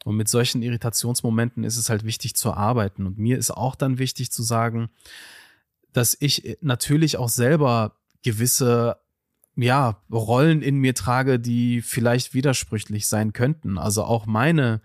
[0.03, 3.05] Und mit solchen Irritationsmomenten ist es halt wichtig zu arbeiten.
[3.05, 4.89] Und mir ist auch dann wichtig zu sagen,
[5.93, 8.97] dass ich natürlich auch selber gewisse
[9.55, 13.77] ja, Rollen in mir trage, die vielleicht widersprüchlich sein könnten.
[13.77, 14.81] Also auch meine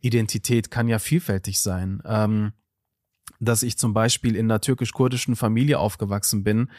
[0.00, 2.02] Identität kann ja vielfältig sein.
[2.04, 2.52] Ähm,
[3.40, 6.70] dass ich zum Beispiel in einer türkisch-kurdischen Familie aufgewachsen bin,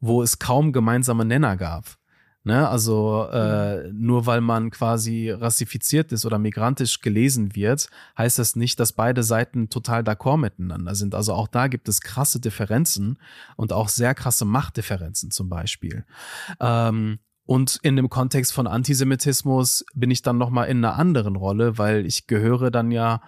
[0.00, 1.99] wo es kaum gemeinsame Nenner gab.
[2.42, 2.66] Ne?
[2.68, 8.80] Also äh, nur weil man quasi rassifiziert ist oder migrantisch gelesen wird, heißt das nicht,
[8.80, 11.14] dass beide Seiten total d'accord miteinander sind.
[11.14, 13.18] Also auch da gibt es krasse Differenzen
[13.56, 16.04] und auch sehr krasse Machtdifferenzen zum Beispiel.
[16.60, 21.78] Ähm, und in dem Kontext von Antisemitismus bin ich dann nochmal in einer anderen Rolle,
[21.78, 23.20] weil ich gehöre dann ja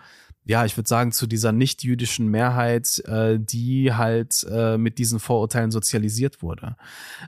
[0.45, 5.71] ja, ich würde sagen, zu dieser nicht-jüdischen Mehrheit, äh, die halt äh, mit diesen Vorurteilen
[5.71, 6.77] sozialisiert wurde.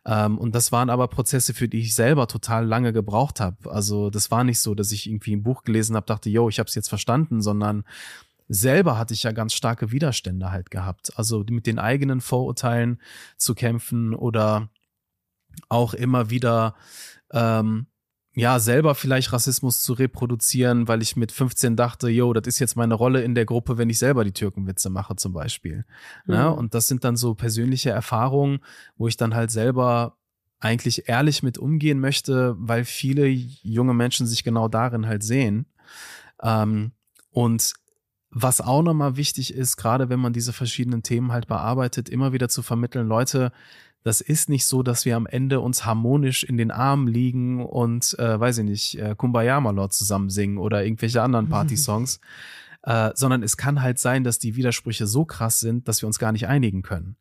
[0.05, 3.71] Ähm, und das waren aber Prozesse, für die ich selber total lange gebraucht habe.
[3.71, 6.59] Also das war nicht so, dass ich irgendwie ein Buch gelesen habe, dachte, yo, ich
[6.59, 7.85] habe es jetzt verstanden, sondern
[8.49, 11.17] selber hatte ich ja ganz starke Widerstände halt gehabt.
[11.17, 13.01] Also mit den eigenen Vorurteilen
[13.37, 14.71] zu kämpfen oder
[15.69, 16.75] auch immer wieder
[17.33, 17.87] ähm,
[18.35, 22.77] ja, selber vielleicht Rassismus zu reproduzieren, weil ich mit 15 dachte, yo, das ist jetzt
[22.77, 25.85] meine Rolle in der Gruppe, wenn ich selber die Türkenwitze mache zum Beispiel.
[26.27, 26.35] Mhm.
[26.35, 28.59] Ja, und das sind dann so persönliche Erfahrungen,
[28.97, 30.17] wo ich dann halt selber
[30.59, 35.67] eigentlich ehrlich mit umgehen möchte, weil viele junge Menschen sich genau darin halt sehen.
[36.43, 36.93] Ähm,
[37.31, 37.75] und
[38.31, 42.49] was auch nochmal wichtig ist, gerade wenn man diese verschiedenen Themen halt bearbeitet, immer wieder
[42.49, 43.53] zu vermitteln, Leute,
[44.05, 48.17] das ist nicht so, dass wir am Ende uns harmonisch in den Armen liegen und,
[48.19, 52.21] äh, weiß ich nicht, äh, Kumbaya Malord zusammen singen oder irgendwelche anderen Party-Songs,
[52.83, 56.19] äh, sondern es kann halt sein, dass die Widersprüche so krass sind, dass wir uns
[56.19, 57.17] gar nicht einigen können.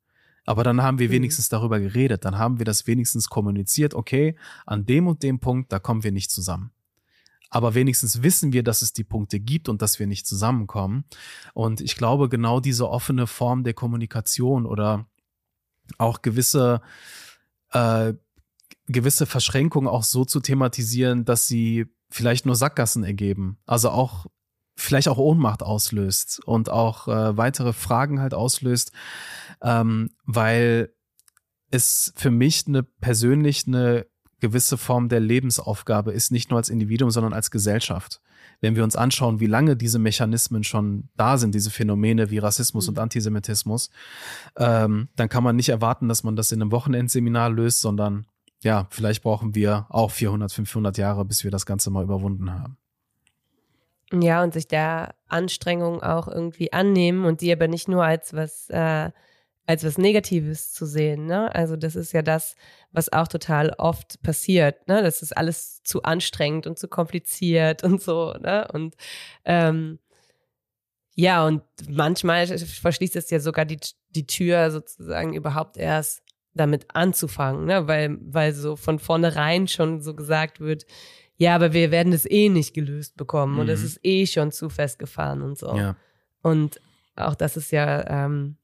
[0.45, 1.13] Aber dann haben wir mhm.
[1.13, 5.71] wenigstens darüber geredet, dann haben wir das wenigstens kommuniziert, okay, an dem und dem Punkt,
[5.71, 6.71] da kommen wir nicht zusammen.
[7.49, 11.05] aber wenigstens wissen wir, dass es die Punkte gibt und dass wir nicht zusammenkommen.
[11.53, 15.05] Und ich glaube, genau diese offene Form der Kommunikation oder
[15.97, 16.81] auch gewisse,
[17.71, 18.13] äh,
[18.87, 23.57] gewisse Verschränkungen auch so zu thematisieren, dass sie vielleicht nur Sackgassen ergeben.
[23.65, 24.27] Also auch
[24.75, 28.91] vielleicht auch Ohnmacht auslöst und auch äh, weitere Fragen halt auslöst,
[29.61, 30.93] ähm, weil
[31.69, 34.05] es für mich eine persönlich eine
[34.39, 38.21] gewisse Form der Lebensaufgabe ist, nicht nur als Individuum, sondern als Gesellschaft.
[38.63, 42.87] Wenn wir uns anschauen, wie lange diese Mechanismen schon da sind, diese Phänomene wie Rassismus
[42.87, 42.91] mhm.
[42.91, 43.89] und Antisemitismus,
[44.57, 48.25] ähm, dann kann man nicht erwarten, dass man das in einem Wochenendseminar löst, sondern
[48.61, 52.77] ja, vielleicht brauchen wir auch 400, 500 Jahre, bis wir das Ganze mal überwunden haben.
[54.13, 58.69] Ja, und sich der Anstrengung auch irgendwie annehmen und die aber nicht nur als was
[58.69, 59.11] äh,
[59.65, 61.25] als was Negatives zu sehen.
[61.25, 61.53] Ne?
[61.55, 62.55] Also das ist ja das,
[62.91, 64.87] was auch total oft passiert.
[64.87, 65.01] Ne?
[65.01, 68.33] Das ist alles zu anstrengend und zu kompliziert und so.
[68.33, 68.67] Ne?
[68.73, 68.95] Und
[69.45, 69.99] ähm,
[71.15, 76.23] ja, und manchmal verschließt es ja sogar die, die Tür sozusagen überhaupt erst
[76.55, 77.87] damit anzufangen, ne?
[77.87, 80.85] weil, weil so von vornherein schon so gesagt wird,
[81.37, 83.59] ja, aber wir werden es eh nicht gelöst bekommen mhm.
[83.61, 85.75] und es ist eh schon zu festgefahren und so.
[85.75, 85.95] Ja.
[86.41, 86.79] Und
[87.15, 88.57] auch das ist ja ähm,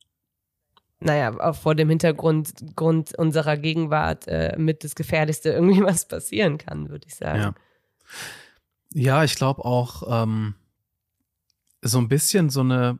[0.99, 6.57] naja, auch vor dem Hintergrund Grund unserer Gegenwart äh, mit das Gefährlichste irgendwie was passieren
[6.57, 7.39] kann, würde ich sagen.
[7.39, 7.53] Ja,
[8.93, 10.55] ja ich glaube auch ähm,
[11.81, 12.99] so ein bisschen so eine,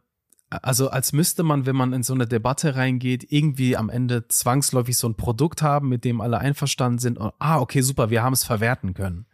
[0.50, 4.98] also als müsste man, wenn man in so eine Debatte reingeht, irgendwie am Ende zwangsläufig
[4.98, 7.18] so ein Produkt haben, mit dem alle einverstanden sind.
[7.18, 9.26] Und, ah, okay, super, wir haben es verwerten können.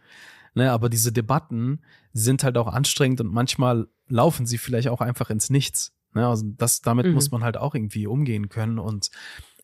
[0.54, 1.82] Ne, aber diese Debatten
[2.14, 5.95] sind halt auch anstrengend und manchmal laufen sie vielleicht auch einfach ins Nichts.
[6.16, 6.26] Ne?
[6.26, 7.12] Also das, damit mhm.
[7.12, 8.78] muss man halt auch irgendwie umgehen können.
[8.78, 9.10] Und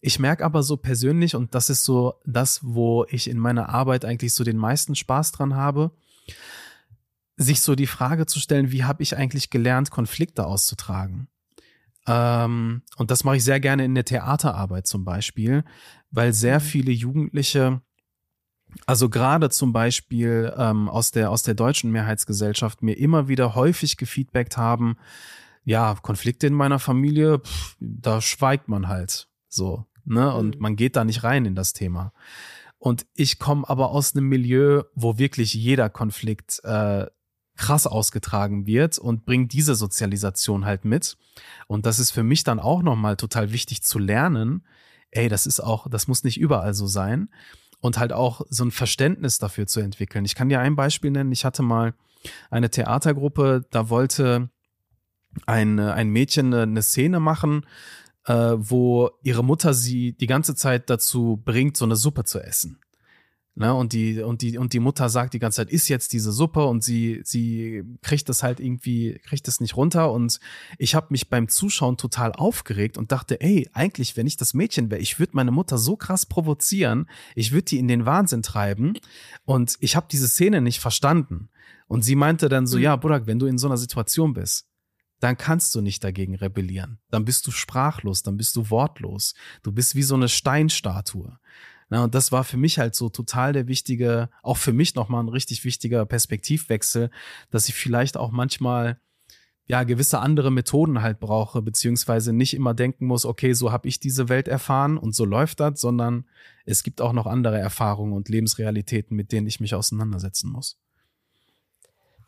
[0.00, 4.04] ich merke aber so persönlich, und das ist so das, wo ich in meiner Arbeit
[4.04, 5.92] eigentlich so den meisten Spaß dran habe,
[7.36, 11.28] sich so die Frage zu stellen, wie habe ich eigentlich gelernt, Konflikte auszutragen?
[12.06, 15.64] Ähm, und das mache ich sehr gerne in der Theaterarbeit zum Beispiel,
[16.10, 16.64] weil sehr mhm.
[16.64, 17.80] viele Jugendliche,
[18.86, 23.96] also gerade zum Beispiel ähm, aus, der, aus der deutschen Mehrheitsgesellschaft, mir immer wieder häufig
[23.96, 24.96] gefeedbackt haben,
[25.64, 30.34] ja, Konflikte in meiner Familie, pff, da schweigt man halt so, ne?
[30.34, 30.62] Und mhm.
[30.62, 32.12] man geht da nicht rein in das Thema.
[32.78, 37.06] Und ich komme aber aus einem Milieu, wo wirklich jeder Konflikt äh,
[37.56, 41.16] krass ausgetragen wird und bringt diese Sozialisation halt mit.
[41.68, 44.66] Und das ist für mich dann auch nochmal total wichtig zu lernen.
[45.12, 47.28] Ey, das ist auch, das muss nicht überall so sein.
[47.80, 50.24] Und halt auch so ein Verständnis dafür zu entwickeln.
[50.24, 51.30] Ich kann dir ein Beispiel nennen.
[51.32, 51.94] Ich hatte mal
[52.50, 54.50] eine Theatergruppe, da wollte
[55.46, 57.66] ein, ein Mädchen eine, eine Szene machen,
[58.26, 62.78] äh, wo ihre Mutter sie die ganze Zeit dazu bringt, so eine Suppe zu essen.
[63.54, 66.32] Ne, und die, und die, und die Mutter sagt die ganze Zeit, ist jetzt diese
[66.32, 70.10] Suppe und sie, sie kriegt das halt irgendwie, kriegt das nicht runter.
[70.10, 70.40] Und
[70.78, 74.90] ich habe mich beim Zuschauen total aufgeregt und dachte, ey, eigentlich, wenn ich das Mädchen
[74.90, 78.94] wäre, ich würde meine Mutter so krass provozieren, ich würde die in den Wahnsinn treiben.
[79.44, 81.50] Und ich habe diese Szene nicht verstanden.
[81.88, 82.84] Und sie meinte dann so, mhm.
[82.84, 84.66] ja, Burak, wenn du in so einer Situation bist,
[85.22, 86.98] dann kannst du nicht dagegen rebellieren.
[87.10, 89.34] Dann bist du sprachlos, dann bist du wortlos.
[89.62, 91.38] Du bist wie so eine Steinstatue.
[91.90, 95.22] Na, und das war für mich halt so total der wichtige, auch für mich nochmal
[95.22, 97.08] ein richtig wichtiger Perspektivwechsel,
[97.50, 98.98] dass ich vielleicht auch manchmal
[99.66, 104.00] ja gewisse andere Methoden halt brauche, beziehungsweise nicht immer denken muss, okay, so habe ich
[104.00, 106.24] diese Welt erfahren und so läuft das, sondern
[106.64, 110.80] es gibt auch noch andere Erfahrungen und Lebensrealitäten, mit denen ich mich auseinandersetzen muss.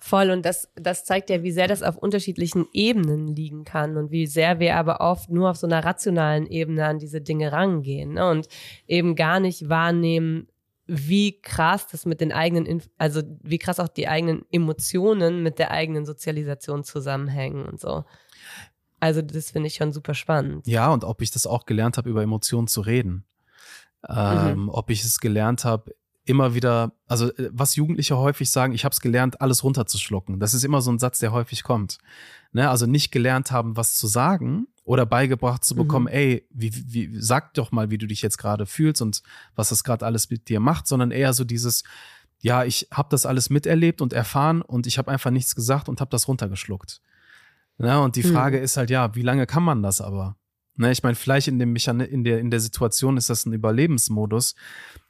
[0.07, 4.11] Voll und das, das zeigt ja, wie sehr das auf unterschiedlichen Ebenen liegen kann und
[4.11, 8.12] wie sehr wir aber oft nur auf so einer rationalen Ebene an diese Dinge rangehen
[8.12, 8.29] ne?
[8.29, 8.47] und
[8.87, 10.47] eben gar nicht wahrnehmen,
[10.87, 15.71] wie krass das mit den eigenen, also wie krass auch die eigenen Emotionen mit der
[15.71, 18.05] eigenen Sozialisation zusammenhängen und so.
[19.01, 20.67] Also das finde ich schon super spannend.
[20.67, 23.25] Ja, und ob ich das auch gelernt habe, über Emotionen zu reden.
[24.07, 24.69] Ähm, mhm.
[24.69, 28.93] Ob ich es gelernt habe, immer wieder, also äh, was Jugendliche häufig sagen, ich habe
[28.93, 30.41] es gelernt, alles runterzuschlucken.
[30.41, 31.99] Das ist immer so ein Satz, der häufig kommt.
[32.53, 32.69] Ne?
[32.69, 36.13] Also nicht gelernt haben, was zu sagen oder beigebracht zu bekommen, mhm.
[36.13, 39.23] ey, wie, wie, sag doch mal, wie du dich jetzt gerade fühlst und
[39.55, 41.85] was das gerade alles mit dir macht, sondern eher so dieses,
[42.41, 46.01] ja, ich habe das alles miterlebt und erfahren und ich habe einfach nichts gesagt und
[46.01, 47.01] habe das runtergeschluckt.
[47.79, 48.01] Ne?
[48.01, 48.33] Und die mhm.
[48.33, 48.65] Frage mhm.
[48.65, 50.37] ist halt, ja, wie lange kann man das aber?
[50.77, 53.53] Ne, ich meine, vielleicht in, dem Mechan in, der, in der Situation ist das ein
[53.53, 54.57] Überlebensmodus,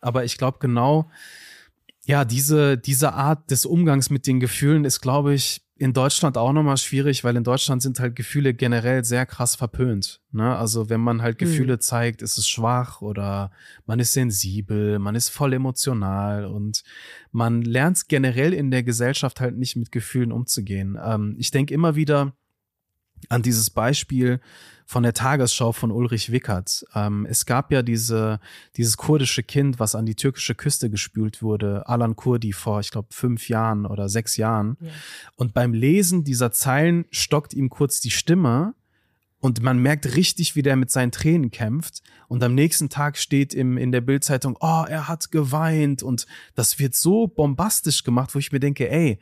[0.00, 1.10] aber ich glaube genau,
[2.06, 6.52] ja, diese, diese Art des Umgangs mit den Gefühlen ist, glaube ich, in Deutschland auch
[6.52, 10.20] nochmal schwierig, weil in Deutschland sind halt Gefühle generell sehr krass verpönt.
[10.30, 10.54] Ne?
[10.56, 11.48] Also wenn man halt hm.
[11.48, 11.80] Gefühle mhm.
[11.80, 13.50] zeigt, ist es schwach oder
[13.84, 16.84] man ist sensibel, man ist voll emotional und
[17.32, 20.96] man lernt generell in der Gesellschaft halt nicht mit Gefühlen umzugehen.
[21.02, 22.34] Ähm, ich denke immer wieder
[23.28, 24.40] an dieses Beispiel
[24.86, 26.84] von der Tagesschau von Ulrich Wickert.
[26.94, 28.40] Ähm, es gab ja diese,
[28.76, 33.08] dieses kurdische Kind, was an die türkische Küste gespült wurde, Alan Kurdi vor, ich glaube,
[33.10, 34.76] fünf Jahren oder sechs Jahren.
[34.80, 34.90] Ja.
[35.36, 38.74] Und beim Lesen dieser Zeilen stockt ihm kurz die Stimme.
[39.40, 42.02] Und man merkt richtig, wie der mit seinen Tränen kämpft.
[42.28, 46.02] Und am nächsten Tag steht im, in der Bildzeitung, oh, er hat geweint.
[46.02, 49.18] Und das wird so bombastisch gemacht, wo ich mir denke, ey,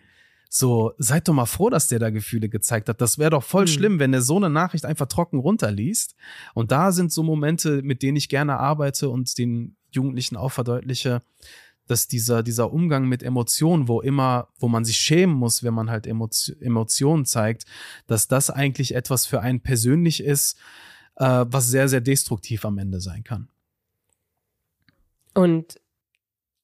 [0.55, 3.01] so, seid doch mal froh, dass der da Gefühle gezeigt hat.
[3.01, 3.69] Das wäre doch voll mhm.
[3.69, 6.15] schlimm, wenn er so eine Nachricht einfach trocken runterliest.
[6.53, 11.23] Und da sind so Momente, mit denen ich gerne arbeite und den Jugendlichen auch verdeutliche,
[11.87, 15.89] dass dieser, dieser Umgang mit Emotionen, wo immer, wo man sich schämen muss, wenn man
[15.89, 17.65] halt Emotio Emotionen zeigt,
[18.07, 20.59] dass das eigentlich etwas für einen persönlich ist,
[21.17, 23.49] äh, was sehr, sehr destruktiv am Ende sein kann.
[25.33, 25.81] Und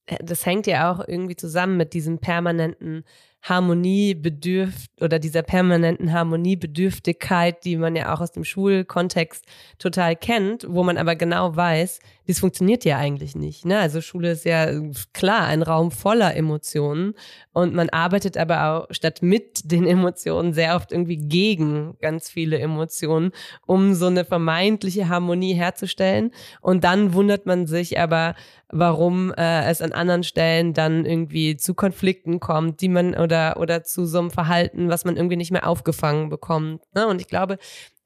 [0.05, 3.05] äh, das hängt ja auch irgendwie zusammen mit diesem permanenten
[3.43, 9.45] Harmonie bedürft oder dieser permanenten Harmoniebedürftigkeit, die man ja auch aus dem Schulkontext
[9.79, 13.65] total kennt, wo man aber genau weiß, das funktioniert ja eigentlich nicht.
[13.65, 13.79] Ne?
[13.79, 14.69] Also Schule ist ja
[15.15, 17.15] klar ein Raum voller Emotionen
[17.53, 22.59] und man arbeitet aber auch statt mit den Emotionen sehr oft irgendwie gegen ganz viele
[22.59, 23.33] Emotionen,
[23.67, 26.33] um so eine vermeintliche Harmonie herzustellen.
[26.61, 28.35] Und dann wundert man sich aber,
[28.71, 33.85] warum äh, es an anderen Stellen dann irgendwie zu Konflikten kommt, die man oder oder
[33.85, 36.83] zu so einem Verhalten, was man irgendwie nicht mehr aufgefangen bekommt.
[36.95, 37.07] Ne?
[37.07, 37.59] Und ich glaube,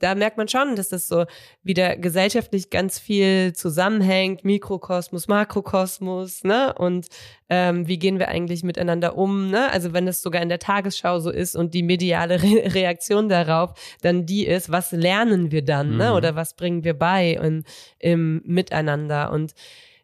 [0.03, 1.27] da merkt man schon, dass das so
[1.63, 6.75] wieder gesellschaftlich ganz viel zusammenhängt, Mikrokosmos, Makrokosmos, ne?
[6.75, 7.07] Und
[7.49, 9.71] ähm, wie gehen wir eigentlich miteinander um, ne?
[9.71, 13.75] Also wenn es sogar in der Tagesschau so ist und die mediale Re Reaktion darauf
[14.01, 15.93] dann die ist, was lernen wir dann, ne?
[15.93, 15.99] mhm.
[15.99, 16.15] ne?
[16.15, 17.65] Oder was bringen wir bei und,
[18.01, 19.31] im Miteinander?
[19.31, 19.53] Und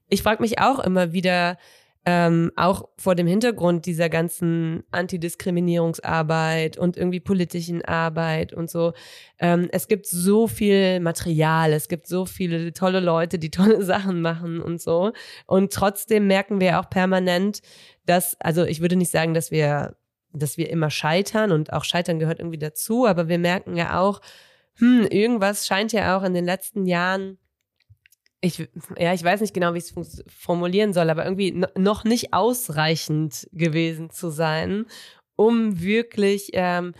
[0.09, 1.59] ich frage mich auch immer wieder,
[2.11, 8.95] ähm, auch vor dem Hintergrund dieser ganzen Antidiskriminierungsarbeit und irgendwie politischen Arbeit und so.
[9.39, 14.23] Ähm, es gibt so viel Material, es gibt so viele tolle Leute, die tolle Sachen
[14.23, 15.13] machen und so.
[15.47, 17.61] Und trotzdem merken wir auch permanent,
[18.07, 19.95] dass, also ich würde nicht sagen, dass wir,
[20.33, 24.23] dass wir immer scheitern und auch scheitern gehört irgendwie dazu, aber wir merken ja auch,
[24.77, 27.37] hm, irgendwas scheint ja auch in den letzten Jahren
[28.41, 32.33] ich, ja, ich weiß nicht genau, wie ich es formulieren soll, aber irgendwie noch nicht
[32.33, 34.87] ausreichend gewesen zu sein,
[35.35, 36.95] um wirklich, ähm,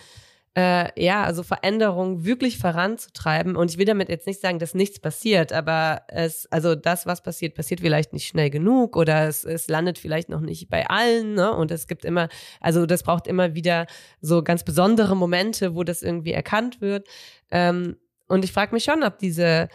[0.57, 3.55] äh, ja, also Veränderungen wirklich voranzutreiben.
[3.55, 7.23] Und ich will damit jetzt nicht sagen, dass nichts passiert, aber es, also das, was
[7.23, 11.35] passiert, passiert vielleicht nicht schnell genug oder es, es landet vielleicht noch nicht bei allen,
[11.35, 11.55] ne?
[11.55, 12.29] Und es gibt immer,
[12.61, 13.87] also das braucht immer wieder
[14.21, 17.07] so ganz besondere Momente, wo das irgendwie erkannt wird.
[17.53, 17.97] Ähm,
[18.27, 19.69] und ich frage mich schon, ob diese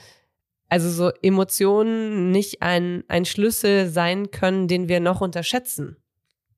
[0.73, 5.97] also so Emotionen nicht ein, ein Schlüssel sein können, den wir noch unterschätzen.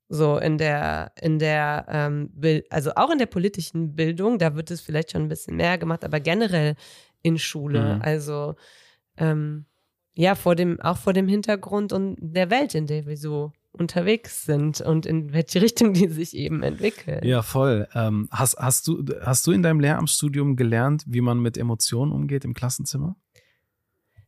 [0.08, 2.30] So in der, in der, ähm,
[2.70, 6.06] also auch in der politischen Bildung, da wird es vielleicht schon ein bisschen mehr gemacht,
[6.06, 6.76] aber generell
[7.24, 7.96] in Schule.
[7.96, 8.02] Mhm.
[8.04, 8.56] Also
[9.18, 9.66] ähm,
[10.14, 14.46] ja, vor dem, auch vor dem Hintergrund und der Welt, in der wir so unterwegs
[14.46, 17.20] sind und in welche Richtung die sich eben entwickeln.
[17.26, 17.90] Ja, voll.
[17.94, 22.46] Ähm, hast, hast, du, hast du in deinem Lehramtsstudium gelernt, wie man mit Emotionen umgeht
[22.46, 23.18] im Klassenzimmer?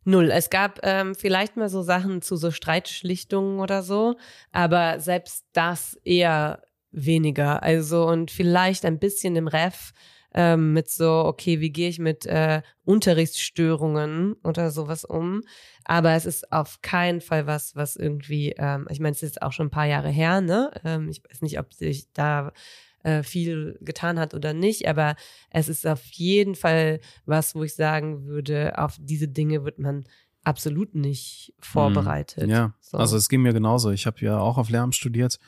[0.08, 0.32] Null.
[0.32, 4.16] Es gab ähm, vielleicht mal so Sachen zu so Streitschlichtungen oder so,
[4.54, 7.62] aber selbst das eher weniger.
[7.62, 9.92] Also und vielleicht ein bisschen im Ref
[10.34, 15.42] ähm, mit so, okay, wie gehe ich mit äh, Unterrichtsstörungen oder sowas um?
[15.84, 19.52] Aber es ist auf keinen Fall was, was irgendwie, ähm, ich meine, es ist auch
[19.52, 20.72] schon ein paar Jahre her, ne?
[20.86, 22.54] Ähm, ich weiß nicht, ob sich da
[23.04, 25.16] äh, viel getan hat oder nicht, aber
[25.50, 30.06] es ist auf jeden Fall was, wo ich sagen würde, auf diese Dinge wird man
[30.44, 32.50] absolut nicht vorbereitet.
[32.50, 32.98] Ja, so.
[32.98, 33.92] also es ging mir genauso.
[33.92, 35.40] Ich habe ja auch auf Lehramt studiert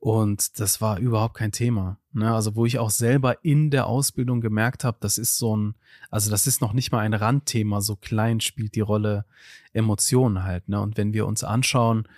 [0.00, 1.98] und das war überhaupt kein Thema.
[2.12, 2.34] Ne?
[2.34, 5.76] Also wo ich auch selber in der Ausbildung gemerkt habe, das ist so ein,
[6.10, 9.24] also das ist noch nicht mal ein Randthema, so klein spielt die Rolle
[9.72, 10.68] Emotionen halt.
[10.68, 10.80] Ne?
[10.80, 12.08] Und wenn wir uns anschauen,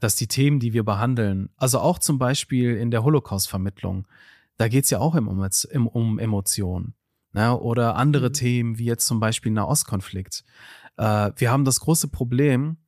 [0.00, 4.06] dass die Themen, die wir behandeln, also auch zum Beispiel in der Holocaust-Vermittlung,
[4.56, 6.94] da geht es ja auch um, um, um Emotionen.
[7.32, 7.58] Ne?
[7.58, 8.32] Oder andere mhm.
[8.32, 10.44] Themen, wie jetzt zum Beispiel Nahostkonflikt.
[10.96, 12.78] Äh, wir haben das große Problem,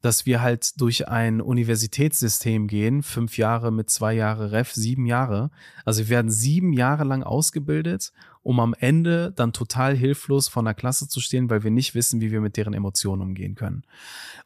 [0.00, 5.50] dass wir halt durch ein Universitätssystem gehen, fünf Jahre mit zwei Jahre Ref, sieben Jahre.
[5.84, 8.12] Also wir werden sieben Jahre lang ausgebildet
[8.48, 12.22] um am Ende dann total hilflos vor der Klasse zu stehen, weil wir nicht wissen,
[12.22, 13.82] wie wir mit deren Emotionen umgehen können.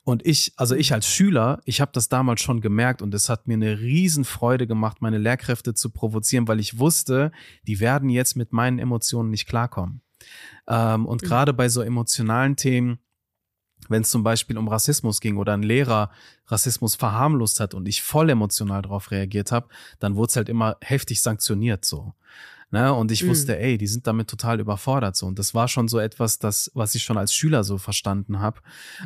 [0.02, 3.46] Und ich, also ich als Schüler, ich habe das damals schon gemerkt und es hat
[3.46, 7.30] mir eine Riesenfreude gemacht, meine Lehrkräfte zu provozieren, weil ich wusste,
[7.68, 10.00] die werden jetzt mit meinen Emotionen nicht klarkommen.
[10.66, 11.26] Ähm, und mhm.
[11.26, 12.98] gerade bei so emotionalen Themen,
[13.88, 16.10] wenn es zum Beispiel um Rassismus ging oder ein Lehrer
[16.48, 19.68] Rassismus verharmlost hat und ich voll emotional darauf reagiert habe,
[20.00, 22.14] dann wurde es halt immer heftig sanktioniert so.
[22.72, 22.92] Ne?
[22.92, 23.28] Und ich mhm.
[23.28, 25.26] wusste, ey, die sind damit total überfordert so.
[25.26, 28.60] Und das war schon so etwas, das, was ich schon als Schüler so verstanden habe.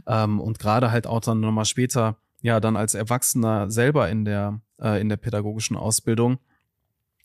[0.06, 4.60] Ähm, und gerade halt auch dann nochmal später, ja, dann als Erwachsener selber in der,
[4.80, 6.38] äh, in der pädagogischen Ausbildung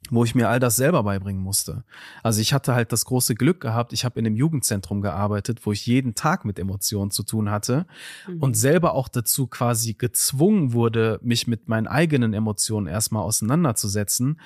[0.09, 1.83] wo ich mir all das selber beibringen musste.
[2.23, 5.71] Also ich hatte halt das große Glück gehabt, ich habe in einem Jugendzentrum gearbeitet, wo
[5.71, 7.85] ich jeden Tag mit Emotionen zu tun hatte
[8.27, 8.41] mhm.
[8.41, 14.39] und selber auch dazu quasi gezwungen wurde, mich mit meinen eigenen Emotionen erstmal auseinanderzusetzen,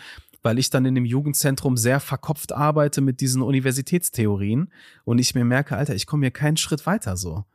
[0.45, 4.71] weil ich dann in dem Jugendzentrum sehr verkopft arbeite mit diesen Universitätstheorien
[5.03, 7.45] und ich mir merke, Alter, ich komme hier keinen Schritt weiter so.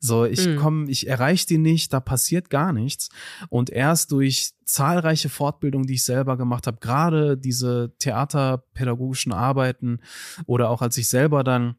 [0.00, 0.56] So, ich mhm.
[0.56, 3.10] komme, ich erreiche die nicht, da passiert gar nichts.
[3.50, 10.00] Und erst durch zahlreiche Fortbildungen, die ich selber gemacht habe, gerade diese theaterpädagogischen Arbeiten
[10.46, 11.76] oder auch als ich selber dann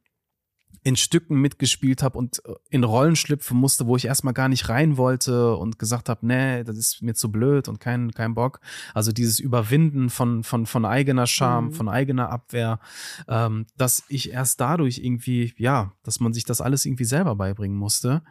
[0.84, 4.68] in Stücken mitgespielt habe und äh, in Rollen schlüpfen musste, wo ich erstmal gar nicht
[4.70, 8.60] rein wollte und gesagt habe, nee, das ist mir zu blöd und kein, kein Bock.
[8.94, 11.74] Also dieses Überwinden von, von, von eigener Scham, mhm.
[11.74, 12.80] von eigener Abwehr,
[13.28, 17.78] ähm, dass ich erst dadurch irgendwie, ja, dass man sich das alles irgendwie selber beibringen
[17.78, 18.24] musste.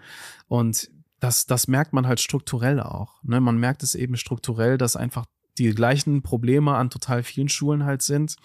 [0.48, 0.90] Und
[1.20, 3.22] das, das merkt man halt strukturell auch.
[3.22, 3.40] Ne?
[3.40, 5.26] Man merkt es eben strukturell, dass einfach
[5.58, 8.36] die gleichen Probleme an total vielen Schulen halt sind.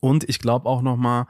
[0.00, 1.26] Und ich glaube auch noch mal,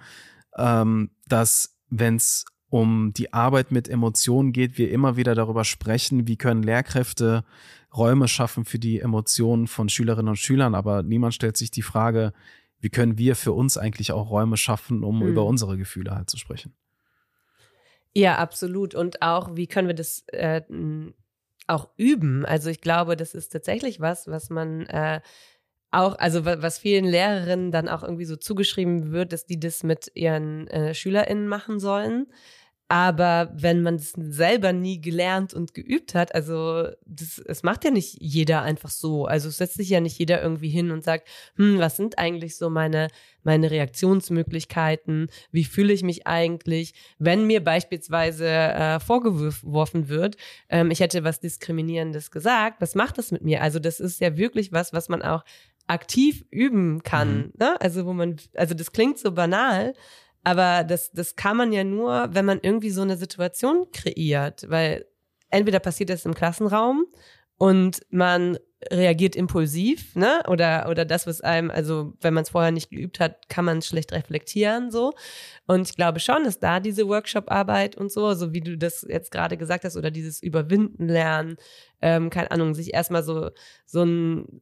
[0.56, 6.28] ähm, dass wenn es um die Arbeit mit Emotionen geht, wir immer wieder darüber sprechen,
[6.28, 7.44] wie können Lehrkräfte
[7.94, 12.32] Räume schaffen für die Emotionen von Schülerinnen und Schülern, aber niemand stellt sich die Frage,
[12.78, 15.26] wie können wir für uns eigentlich auch Räume schaffen, um mhm.
[15.26, 16.74] über unsere Gefühle halt zu sprechen.
[18.14, 18.94] Ja, absolut.
[18.94, 20.62] Und auch, wie können wir das äh,
[21.66, 22.44] auch üben?
[22.44, 25.20] Also ich glaube, das ist tatsächlich was, was man äh,
[25.90, 30.10] auch, also was vielen Lehrerinnen dann auch irgendwie so zugeschrieben wird, dass die das mit
[30.14, 32.26] ihren äh, SchülerInnen machen sollen.
[32.92, 37.92] Aber wenn man es selber nie gelernt und geübt hat, also das, es macht ja
[37.92, 39.26] nicht jeder einfach so.
[39.26, 42.56] Also es setzt sich ja nicht jeder irgendwie hin und sagt, hm, was sind eigentlich
[42.56, 43.06] so meine,
[43.44, 45.28] meine Reaktionsmöglichkeiten?
[45.52, 50.36] Wie fühle ich mich eigentlich, wenn mir beispielsweise äh, vorgeworfen wird,
[50.68, 52.80] ähm, ich hätte was Diskriminierendes gesagt?
[52.80, 53.62] Was macht das mit mir?
[53.62, 55.44] Also das ist ja wirklich was, was man auch
[55.90, 57.36] aktiv üben kann.
[57.36, 57.52] Mhm.
[57.58, 57.80] Ne?
[57.80, 59.92] Also wo man, also das klingt so banal,
[60.44, 65.06] aber das, das kann man ja nur, wenn man irgendwie so eine Situation kreiert, weil
[65.50, 67.06] entweder passiert das im Klassenraum
[67.58, 68.56] und man
[68.90, 70.42] reagiert impulsiv, ne?
[70.48, 73.78] Oder oder das, was einem, also wenn man es vorher nicht geübt hat, kann man
[73.78, 75.12] es schlecht reflektieren so.
[75.66, 79.32] Und ich glaube schon, dass da diese Workshop-Arbeit und so, so wie du das jetzt
[79.32, 81.56] gerade gesagt hast, oder dieses Überwinden lernen,
[82.00, 83.50] ähm, keine Ahnung, sich erstmal so
[83.84, 84.60] so ein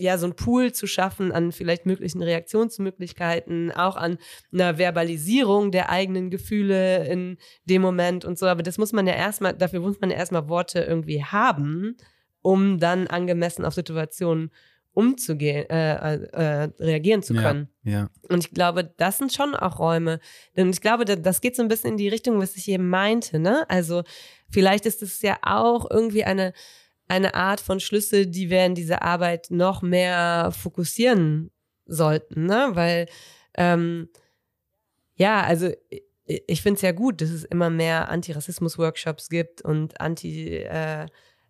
[0.00, 4.18] ja, so ein Pool zu schaffen an vielleicht möglichen Reaktionsmöglichkeiten, auch an
[4.52, 8.46] einer Verbalisierung der eigenen Gefühle in dem Moment und so.
[8.46, 11.96] Aber das muss man ja erstmal, dafür muss man ja erstmal Worte irgendwie haben,
[12.42, 14.50] um dann angemessen auf Situationen
[14.92, 17.68] umzugehen, äh, äh, reagieren zu können.
[17.84, 18.10] Ja, ja.
[18.28, 20.18] Und ich glaube, das sind schon auch Räume.
[20.56, 23.38] Denn ich glaube, das geht so ein bisschen in die Richtung, was ich eben meinte,
[23.38, 23.64] ne?
[23.68, 24.02] Also
[24.48, 26.52] vielleicht ist es ja auch irgendwie eine
[27.10, 31.50] eine Art von Schlüssel, die wir in dieser Arbeit noch mehr fokussieren
[31.86, 32.70] sollten, ne?
[32.74, 33.06] Weil
[33.54, 34.08] ähm,
[35.16, 35.70] ja, also
[36.24, 41.06] ich, finde es ja gut, dass es immer mehr Antirassismus-Workshops gibt und Anti äh,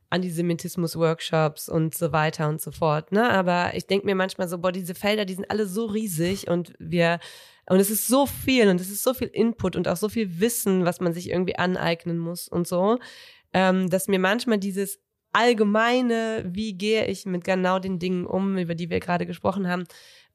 [0.08, 3.12] Antisemitismus-Workshops und so weiter und so fort.
[3.12, 3.30] Ne?
[3.30, 6.74] Aber ich denke mir manchmal so, boah, diese Felder, die sind alle so riesig und
[6.80, 7.20] wir
[7.66, 10.40] und es ist so viel und es ist so viel Input und auch so viel
[10.40, 12.98] Wissen, was man sich irgendwie aneignen muss und so,
[13.52, 14.98] ähm, dass mir manchmal dieses
[15.32, 19.84] allgemeine, wie gehe ich mit genau den Dingen um, über die wir gerade gesprochen haben,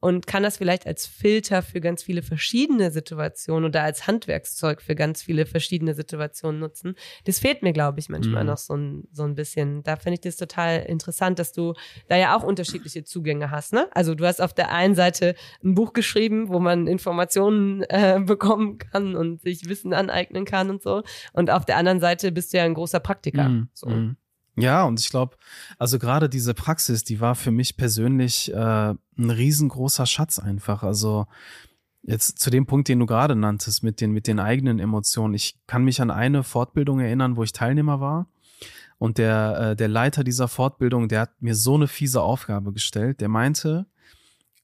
[0.05, 4.93] und kann das vielleicht als Filter für ganz viele verschiedene Situationen oder als Handwerkszeug für
[4.93, 6.93] ganz viele verschiedene Situationen nutzen.
[7.23, 8.49] Das fehlt mir, glaube ich, manchmal mhm.
[8.49, 9.81] noch so ein, so ein bisschen.
[9.81, 11.73] Da finde ich das total interessant, dass du
[12.07, 13.73] da ja auch unterschiedliche Zugänge hast.
[13.73, 13.87] Ne?
[13.95, 15.33] Also du hast auf der einen Seite
[15.63, 20.83] ein Buch geschrieben, wo man Informationen äh, bekommen kann und sich Wissen aneignen kann und
[20.83, 21.01] so.
[21.33, 23.49] Und auf der anderen Seite bist du ja ein großer Praktiker.
[23.49, 23.69] Mhm.
[23.73, 23.89] So.
[23.89, 24.17] Mhm.
[24.57, 25.35] Ja, und ich glaube,
[25.77, 30.83] also gerade diese Praxis, die war für mich persönlich äh, ein riesengroßer Schatz einfach.
[30.83, 31.27] Also
[32.03, 35.33] jetzt zu dem Punkt, den du gerade nanntest, mit den, mit den eigenen Emotionen.
[35.33, 38.27] Ich kann mich an eine Fortbildung erinnern, wo ich Teilnehmer war.
[38.97, 43.19] Und der, äh, der Leiter dieser Fortbildung, der hat mir so eine fiese Aufgabe gestellt.
[43.19, 43.87] Der meinte,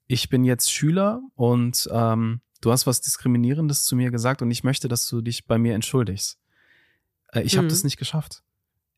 [0.08, 4.64] ich bin jetzt Schüler und ähm, du hast was Diskriminierendes zu mir gesagt und ich
[4.64, 6.40] möchte, dass du dich bei mir entschuldigst.
[7.34, 8.44] Äh, ich habe das nicht geschafft.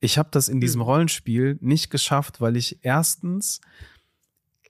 [0.04, 3.62] Ich habe das in diesem Rollenspiel nicht geschafft, weil ich erstens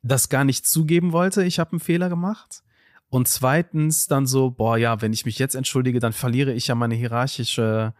[0.03, 2.61] das gar nicht zugeben wollte, ich habe einen Fehler gemacht.
[3.09, 6.75] Und zweitens dann so, boah, ja, wenn ich mich jetzt entschuldige, dann verliere ich ja
[6.75, 7.95] meine hierarchische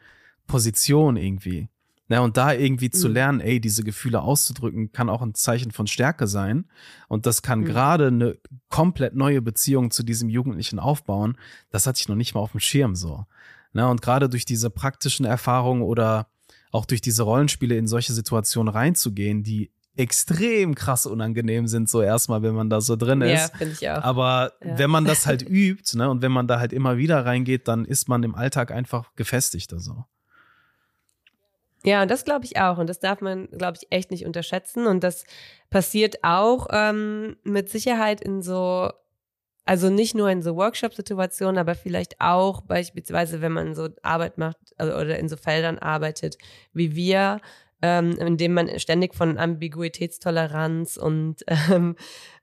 [0.46, 1.70] Position irgendwie.
[2.08, 3.14] Ja, und da irgendwie zu mhm.
[3.16, 6.66] lernen, ey, diese Gefühle auszudrücken, kann auch ein Zeichen von Stärke sein.
[7.08, 7.66] Und das kann mhm.
[7.66, 8.38] gerade eine
[8.70, 11.36] komplett neue Beziehung zu diesem Jugendlichen aufbauen.
[11.72, 13.26] Das hatte ich noch nicht mal auf dem Schirm so.
[13.72, 16.28] Na, und gerade durch diese praktischen Erfahrungen oder
[16.74, 22.42] auch durch diese Rollenspiele in solche Situationen reinzugehen, die extrem krass unangenehm sind, so erstmal,
[22.42, 23.52] wenn man da so drin ist.
[23.52, 24.04] Ja, finde ich auch.
[24.04, 24.80] Aber ja.
[24.80, 27.86] wenn man das halt übt, ne, und wenn man da halt immer wieder reingeht, dann
[27.86, 30.04] ist man im Alltag einfach gefestigter so.
[31.86, 32.80] Ja, und das glaube ich auch.
[32.80, 34.88] Und das darf man, glaube ich, echt nicht unterschätzen.
[34.88, 35.26] Und das
[35.70, 38.90] passiert auch ähm, mit Sicherheit in so,
[39.66, 44.58] also nicht nur in so Workshop-Situationen, aber vielleicht auch beispielsweise, wenn man so Arbeit macht
[44.78, 46.38] also, oder in so Feldern arbeitet,
[46.74, 47.40] wie wir,
[47.82, 51.96] ähm, in dem man ständig von Ambiguitätstoleranz und, ähm,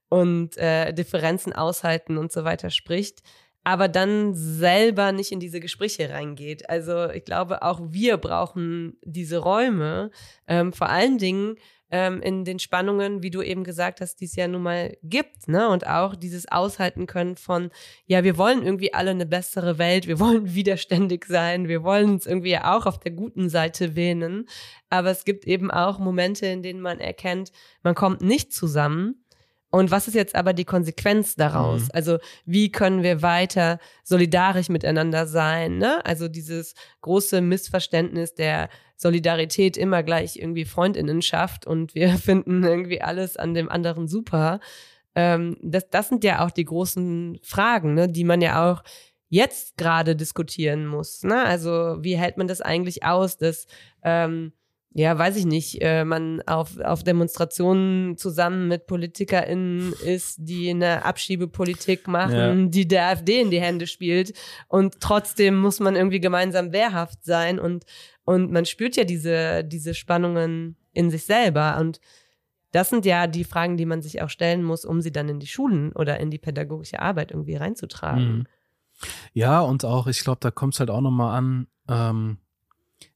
[0.09, 3.23] und äh, Differenzen aushalten und so weiter spricht
[3.65, 6.69] aber dann selber nicht in diese Gespräche reingeht.
[6.71, 10.11] Also ich glaube, auch wir brauchen diese Räume,
[10.47, 11.57] ähm, vor allen Dingen
[11.91, 15.49] ähm, in den Spannungen, wie du eben gesagt hast, die es ja nun mal gibt,
[15.49, 15.69] ne?
[15.69, 17.71] Und auch dieses Aushalten können von,
[18.07, 22.27] ja, wir wollen irgendwie alle eine bessere Welt, wir wollen widerständig sein, wir wollen uns
[22.27, 24.49] irgendwie auch auf der guten Seite wähnen.
[24.89, 29.25] Aber es gibt eben auch Momente, in denen man erkennt, man kommt nicht zusammen
[29.71, 31.83] und was ist jetzt aber die Konsequenz daraus?
[31.83, 31.91] Mhm.
[31.93, 35.79] Also wie können wir weiter solidarisch miteinander sein?
[35.79, 36.05] Ne?
[36.05, 38.69] Also dieses große Missverständnis der
[39.01, 44.61] Solidarität immer gleich irgendwie Freundinnen schafft und wir finden irgendwie alles an dem anderen super.
[45.15, 48.83] Ähm, das, das sind ja auch die großen Fragen, ne, die man ja auch
[49.31, 51.23] jetzt gerade diskutieren muss.
[51.23, 51.43] Ne?
[51.43, 53.67] Also wie hält man das eigentlich aus, dass
[54.03, 54.53] ähm,
[54.93, 61.05] ja, weiß ich nicht, äh, man auf, auf Demonstrationen zusammen mit PolitikerInnen ist, die eine
[61.05, 62.69] Abschiebepolitik machen, ja.
[62.71, 64.33] die der AfD in die Hände spielt.
[64.67, 67.85] Und trotzdem muss man irgendwie gemeinsam wehrhaft sein und,
[68.31, 71.79] und man spürt ja diese, diese Spannungen in sich selber.
[71.81, 72.01] Und
[72.71, 75.41] das sind ja die Fragen, die man sich auch stellen muss, um sie dann in
[75.41, 78.33] die Schulen oder in die pädagogische Arbeit irgendwie reinzutragen.
[78.33, 78.47] Mhm.
[79.33, 82.39] Ja, und auch, ich glaube, da kommt es halt auch nochmal an, ähm,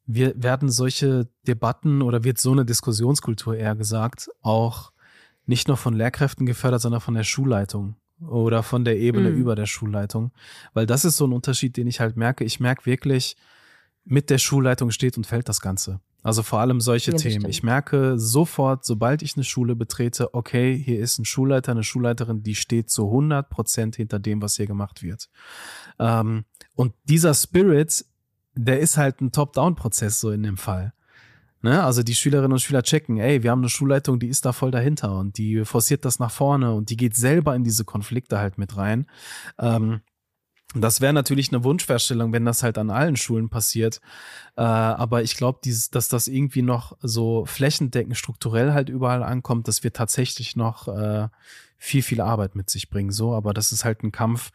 [0.05, 4.91] wir werden solche Debatten oder wird so eine Diskussionskultur eher gesagt, auch
[5.47, 9.37] nicht nur von Lehrkräften gefördert, sondern von der Schulleitung oder von der Ebene mhm.
[9.37, 10.33] über der Schulleitung.
[10.73, 12.43] Weil das ist so ein Unterschied, den ich halt merke.
[12.43, 13.37] Ich merke wirklich,
[14.05, 16.01] mit der Schulleitung steht und fällt das Ganze.
[16.23, 17.49] Also vor allem solche ja, Themen.
[17.49, 22.43] Ich merke sofort, sobald ich eine Schule betrete, okay, hier ist ein Schulleiter, eine Schulleiterin,
[22.43, 25.29] die steht zu 100 Prozent hinter dem, was hier gemacht wird.
[25.99, 26.45] Ähm,
[26.75, 28.07] und dieser Spirit
[28.55, 30.93] der ist halt ein Top-Down-Prozess so in dem Fall.
[31.63, 31.83] Ne?
[31.83, 34.71] Also die Schülerinnen und Schüler checken, ey, wir haben eine Schulleitung, die ist da voll
[34.71, 38.59] dahinter und die forciert das nach vorne und die geht selber in diese Konflikte halt
[38.59, 39.07] mit rein.
[39.59, 40.01] Ähm,
[40.83, 44.01] das wäre natürlich eine Wunschvorstellung, wenn das halt an allen Schulen passiert.
[44.57, 49.85] Äh, aber ich glaube, dass das irgendwie noch so flächendeckend strukturell halt überall ankommt, dass
[49.85, 51.29] wir tatsächlich noch äh,
[51.79, 53.13] viel, viel Arbeit mit sich bringen.
[53.13, 54.51] So, aber das ist halt ein Kampf,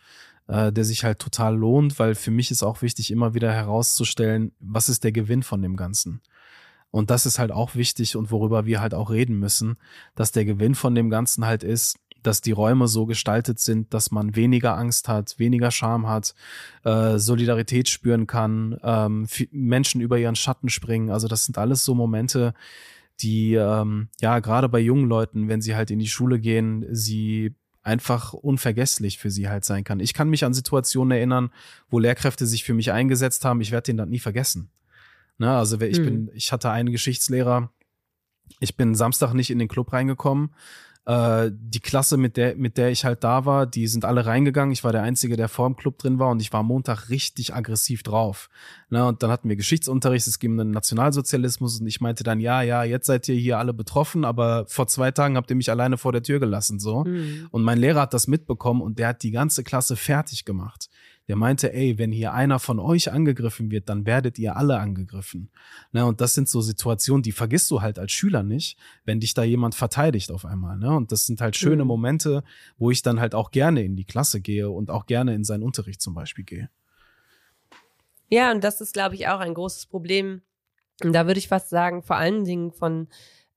[0.48, 4.52] äh, der sich halt total lohnt, weil für mich ist auch wichtig, immer wieder herauszustellen,
[4.60, 6.22] was ist der Gewinn von dem Ganzen.
[6.92, 9.78] Und das ist halt auch wichtig und worüber wir halt auch reden müssen,
[10.16, 14.12] dass der Gewinn von dem Ganzen halt ist, dass die Räume so gestaltet sind, dass
[14.12, 16.36] man weniger Angst hat, weniger Scham hat,
[16.84, 21.10] äh, Solidarität spüren kann, ähm, Menschen über ihren Schatten springen.
[21.10, 22.54] Also das sind alles so Momente,
[23.22, 27.56] die ähm, ja gerade bei jungen Leuten, wenn sie halt in die Schule gehen, sie
[27.82, 30.00] einfach unvergesslich für sie halt sein kann.
[30.00, 31.52] Ich kann mich an Situationen erinnern,
[31.90, 33.62] wo Lehrkräfte sich für mich eingesetzt haben.
[33.62, 34.70] Ich werde den dann nie vergessen.
[35.38, 36.06] Ne, also ich hm.
[36.06, 37.72] bin, ich hatte einen Geschichtslehrer.
[38.60, 40.52] Ich bin Samstag nicht in den Club reingekommen
[41.10, 44.72] äh, die Klasse, mit der, mit der ich halt da war, die sind alle reingegangen.
[44.72, 47.56] Ich war der Einzige, der vor dem Club drin war und ich war Montag richtig
[47.56, 48.48] aggressiv drauf.
[48.90, 52.40] Na, und dann hatten wir Geschichtsunterricht, es ging um den Nationalsozialismus und ich meinte dann,
[52.40, 55.72] ja, ja, jetzt seid ihr hier alle betroffen, aber vor zwei Tagen habt ihr mich
[55.72, 57.04] alleine vor der Tür gelassen, so.
[57.04, 57.48] Mhm.
[57.50, 60.90] Und mein Lehrer hat das mitbekommen und der hat die ganze Klasse fertig gemacht
[61.30, 65.52] der meinte, ey, wenn hier einer von euch angegriffen wird, dann werdet ihr alle angegriffen.
[65.92, 69.36] Ne, und das sind so Situationen, die vergisst du halt als Schüler nicht, wenn dich
[69.36, 70.78] da jemand verteidigt auf einmal.
[70.78, 70.90] Ne?
[70.90, 71.88] Und das sind halt schöne mhm.
[71.88, 72.44] Momente,
[72.80, 75.62] wo ich dann halt auch gerne in die Klasse gehe und auch gerne in seinen
[75.62, 76.70] Unterricht zum Beispiel gehe.
[78.30, 80.42] Ja, und das ist, glaube ich, auch ein großes Problem.
[81.04, 83.08] Und da würde ich fast sagen, vor allen Dingen von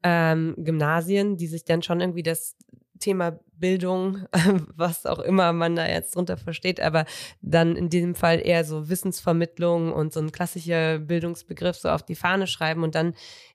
[0.03, 2.55] ähm, Gymnasien, die sich dann schon irgendwie das
[3.03, 4.26] Thema Bildung,
[4.76, 7.05] was auch immer man da jetzt drunter versteht, aber
[7.42, 12.14] dann in diesem Fall eher so Wissensvermittlung und so ein klassischer Bildungsbegriff so auf die
[12.14, 13.14] Fahne schreiben und dann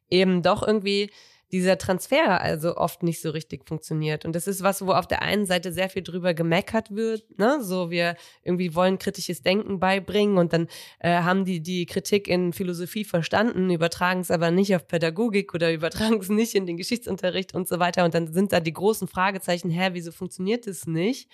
[0.10, 1.12] eben doch irgendwie
[1.52, 4.26] dieser Transfer also oft nicht so richtig funktioniert.
[4.26, 7.60] Und das ist was, wo auf der einen Seite sehr viel drüber gemeckert wird, ne?
[7.62, 10.68] So wir irgendwie wollen kritisches Denken beibringen und dann
[11.00, 15.72] äh, haben die die Kritik in Philosophie verstanden, übertragen es aber nicht auf Pädagogik oder
[15.74, 18.04] übertragen es nicht in den Geschichtsunterricht und so weiter.
[18.04, 21.30] Und dann sind da die großen Fragezeichen, hä, wieso funktioniert das nicht?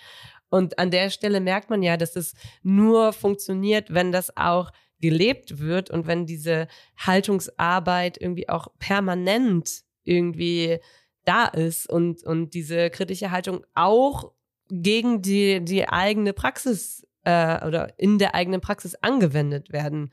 [0.48, 5.58] Und an der Stelle merkt man ja, dass es nur funktioniert, wenn das auch gelebt
[5.58, 10.78] wird und wenn diese Haltungsarbeit irgendwie auch permanent irgendwie
[11.24, 14.32] da ist und, und diese kritische Haltung auch
[14.68, 20.10] gegen die, die eigene Praxis äh, oder in der eigenen Praxis angewendet werden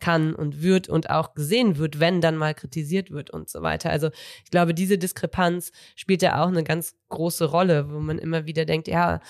[0.00, 3.90] kann und wird und auch gesehen wird, wenn dann mal kritisiert wird und so weiter.
[3.90, 4.10] Also
[4.44, 8.64] ich glaube, diese Diskrepanz spielt ja auch eine ganz große Rolle, wo man immer wieder
[8.64, 9.20] denkt, ja,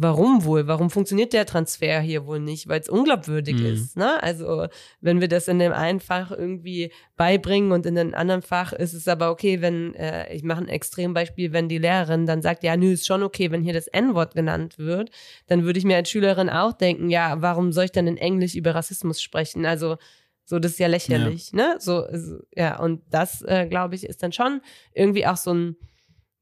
[0.00, 0.66] warum wohl?
[0.66, 2.68] Warum funktioniert der Transfer hier wohl nicht?
[2.68, 3.66] Weil es unglaubwürdig mhm.
[3.66, 3.96] ist.
[3.96, 4.22] Ne?
[4.22, 4.68] Also
[5.00, 8.94] wenn wir das in dem einen Fach irgendwie beibringen und in dem anderen Fach ist
[8.94, 12.76] es aber okay, wenn, äh, ich mache ein Extrembeispiel, wenn die Lehrerin dann sagt, ja,
[12.76, 15.10] nö, ist schon okay, wenn hier das N-Wort genannt wird,
[15.48, 18.54] dann würde ich mir als Schülerin auch denken, ja, warum soll ich dann in Englisch
[18.54, 19.66] über Rassismus sprechen?
[19.66, 19.96] Also
[20.44, 21.56] so, das ist ja lächerlich, ja.
[21.56, 21.76] ne?
[21.78, 22.06] So,
[22.54, 24.62] ja, und das, äh, glaube ich, ist dann schon
[24.94, 25.76] irgendwie auch so ein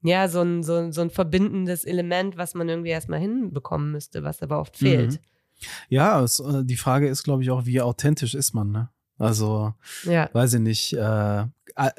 [0.06, 4.42] ja, so ein, so, so ein verbindendes Element, was man irgendwie erstmal hinbekommen müsste, was
[4.42, 5.12] aber oft fehlt.
[5.12, 5.18] Mhm.
[5.88, 8.90] Ja, es, äh, die Frage ist, glaube ich, auch, wie authentisch ist man, ne?
[9.18, 9.72] Also,
[10.04, 10.28] ja.
[10.32, 11.90] weiß ich nicht, äh, äh,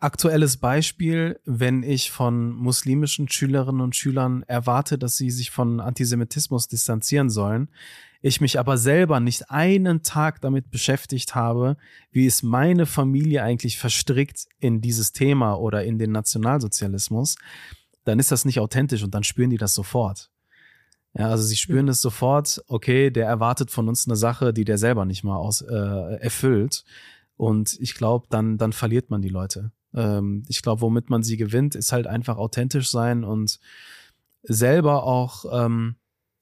[0.00, 6.68] aktuelles Beispiel, wenn ich von muslimischen Schülerinnen und Schülern erwarte, dass sie sich von Antisemitismus
[6.68, 7.68] distanzieren sollen,
[8.26, 11.76] ich mich aber selber nicht einen Tag damit beschäftigt habe,
[12.10, 17.36] wie ist meine Familie eigentlich verstrickt in dieses Thema oder in den Nationalsozialismus,
[18.04, 20.30] dann ist das nicht authentisch und dann spüren die das sofort.
[21.14, 24.76] Ja, also sie spüren es sofort, okay, der erwartet von uns eine Sache, die der
[24.76, 26.84] selber nicht mal aus, äh, erfüllt.
[27.36, 29.70] Und ich glaube, dann, dann verliert man die Leute.
[29.94, 33.60] Ähm, ich glaube, womit man sie gewinnt, ist halt einfach authentisch sein und
[34.42, 35.96] selber auch ähm,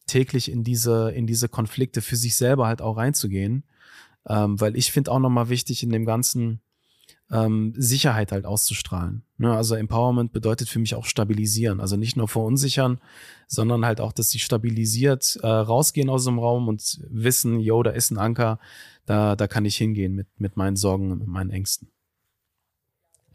[0.06, 3.64] täglich in diese, in diese Konflikte für sich selber halt auch reinzugehen.
[4.26, 6.60] Ähm, weil ich finde auch nochmal wichtig in dem Ganzen,
[7.30, 9.22] ähm, Sicherheit halt auszustrahlen.
[9.38, 9.54] Ne?
[9.54, 11.80] Also Empowerment bedeutet für mich auch stabilisieren.
[11.80, 13.00] Also nicht nur verunsichern,
[13.48, 17.90] sondern halt auch, dass sie stabilisiert äh, rausgehen aus dem Raum und wissen, yo, da
[17.90, 18.58] ist ein Anker,
[19.06, 21.88] da, da kann ich hingehen mit, mit meinen Sorgen und mit meinen Ängsten.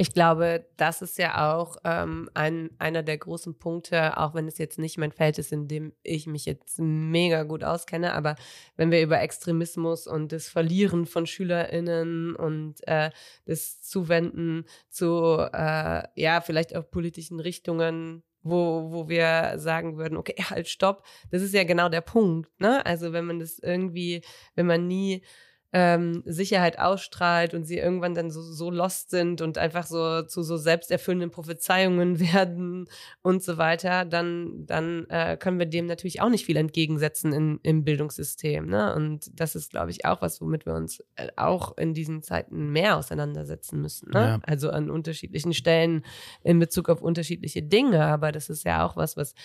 [0.02, 4.58] Ich glaube, das ist ja auch ähm, ein, einer der großen Punkte, auch wenn es
[4.58, 8.38] jetzt nicht mein Feld ist, in dem ich mich jetzt mega gut auskenne, aber
[8.78, 13.10] wenn wir über Extremismus und das Verlieren von SchülerInnen und äh,
[13.44, 20.36] das Zuwenden zu, äh, ja, vielleicht auch politischen Richtungen wo, wo wir sagen würden, okay,
[20.50, 21.06] halt, stopp.
[21.30, 22.86] Das ist ja genau der Punkt, ne?
[22.86, 24.22] Also wenn man das irgendwie,
[24.56, 25.24] wenn man nie
[25.72, 30.42] ähm, Sicherheit ausstrahlt und sie irgendwann dann so, so lost sind und einfach so zu
[30.42, 32.88] so selbsterfüllenden Prophezeiungen werden
[33.22, 37.60] und so weiter, dann, dann äh, können wir dem natürlich auch nicht viel entgegensetzen in,
[37.62, 38.66] im Bildungssystem.
[38.66, 38.96] Ne?
[38.96, 42.72] Und das ist, glaube ich, auch was, womit wir uns äh, auch in diesen Zeiten
[42.72, 44.10] mehr auseinandersetzen müssen.
[44.10, 44.20] Ne?
[44.20, 44.40] Ja.
[44.44, 46.04] Also an unterschiedlichen Stellen
[46.44, 48.06] in Bezug auf unterschiedliche Dinge.
[48.06, 49.36] Aber das ist ja auch was, was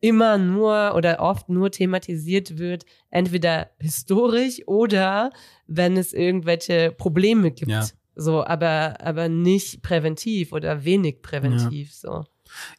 [0.00, 5.30] immer nur oder oft nur thematisiert wird, entweder historisch oder
[5.66, 7.70] wenn es irgendwelche Probleme gibt.
[7.70, 7.86] Ja.
[8.14, 11.90] So, aber, aber nicht präventiv oder wenig präventiv.
[11.90, 11.94] Ja.
[11.94, 12.24] So.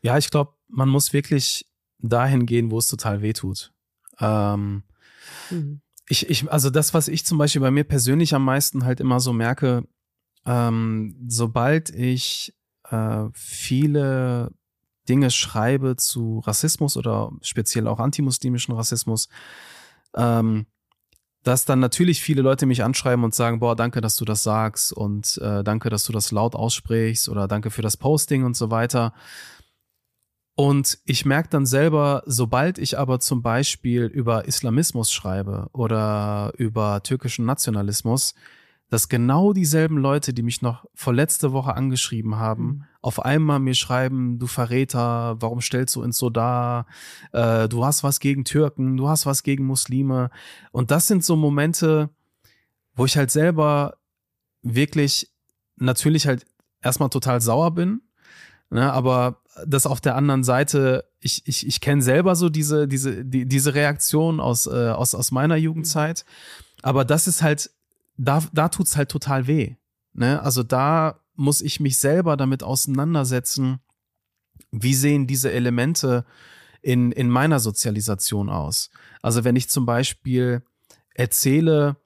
[0.01, 1.67] Ja, ich glaube, man muss wirklich
[1.99, 3.71] dahin gehen, wo es total weh tut.
[4.19, 4.83] Ähm,
[5.49, 5.81] mhm.
[6.09, 9.19] ich, ich, also das, was ich zum Beispiel bei mir persönlich am meisten halt immer
[9.19, 9.83] so merke,
[10.45, 12.55] ähm, sobald ich
[12.89, 14.51] äh, viele
[15.09, 19.29] Dinge schreibe zu Rassismus oder speziell auch antimuslimischen Rassismus,
[20.15, 20.65] ähm,
[21.43, 24.91] dass dann natürlich viele Leute mich anschreiben und sagen, boah, danke, dass du das sagst
[24.91, 28.69] und äh, danke, dass du das laut aussprichst oder danke für das Posting und so
[28.69, 29.13] weiter.
[30.55, 37.03] Und ich merke dann selber, sobald ich aber zum Beispiel über Islamismus schreibe oder über
[37.03, 38.33] türkischen Nationalismus,
[38.89, 42.83] dass genau dieselben Leute, die mich noch vor letzte Woche angeschrieben haben, mhm.
[43.01, 46.85] auf einmal mir schreiben, du Verräter, warum stellst du uns so dar?
[47.33, 50.29] Äh, du hast was gegen Türken, du hast was gegen Muslime.
[50.71, 52.09] Und das sind so Momente,
[52.95, 53.97] wo ich halt selber
[54.61, 55.31] wirklich
[55.75, 56.45] natürlich halt
[56.81, 58.01] erstmal total sauer bin,
[58.69, 63.25] ne, aber das auf der anderen Seite, ich, ich, ich kenne selber so diese, diese,
[63.25, 66.25] die, diese Reaktion aus, äh, aus, aus meiner Jugendzeit.
[66.83, 67.71] Aber das ist halt
[68.17, 69.75] da, da tut's halt total weh.
[70.13, 70.41] Ne?
[70.41, 73.79] Also da muss ich mich selber damit auseinandersetzen,
[74.71, 76.25] wie sehen diese Elemente
[76.81, 78.89] in, in meiner Sozialisation aus?
[79.21, 80.63] Also wenn ich zum Beispiel
[81.13, 81.97] erzähle,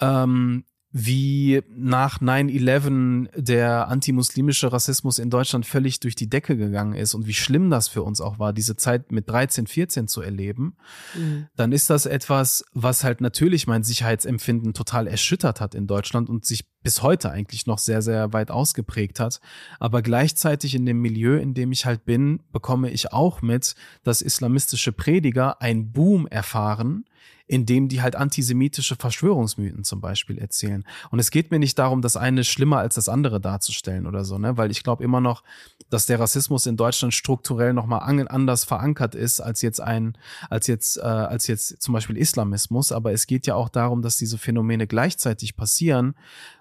[0.00, 0.64] ähm,
[0.98, 7.26] wie nach 9-11 der antimuslimische Rassismus in Deutschland völlig durch die Decke gegangen ist und
[7.26, 10.78] wie schlimm das für uns auch war, diese Zeit mit 13, 14 zu erleben,
[11.14, 11.48] mhm.
[11.54, 16.46] dann ist das etwas, was halt natürlich mein Sicherheitsempfinden total erschüttert hat in Deutschland und
[16.46, 19.40] sich bis heute eigentlich noch sehr, sehr weit ausgeprägt hat.
[19.80, 23.74] Aber gleichzeitig in dem Milieu, in dem ich halt bin, bekomme ich auch mit,
[24.04, 27.04] dass islamistische Prediger einen Boom erfahren,
[27.48, 30.84] indem die halt antisemitische Verschwörungsmythen zum Beispiel erzählen.
[31.10, 34.38] Und es geht mir nicht darum, das eine schlimmer als das andere darzustellen oder so,
[34.38, 34.56] ne?
[34.56, 35.42] Weil ich glaube immer noch,
[35.90, 40.18] dass der Rassismus in Deutschland strukturell nochmal anders verankert ist als jetzt ein,
[40.50, 42.90] als jetzt, äh, als jetzt zum Beispiel Islamismus.
[42.90, 46.14] Aber es geht ja auch darum, dass diese Phänomene gleichzeitig passieren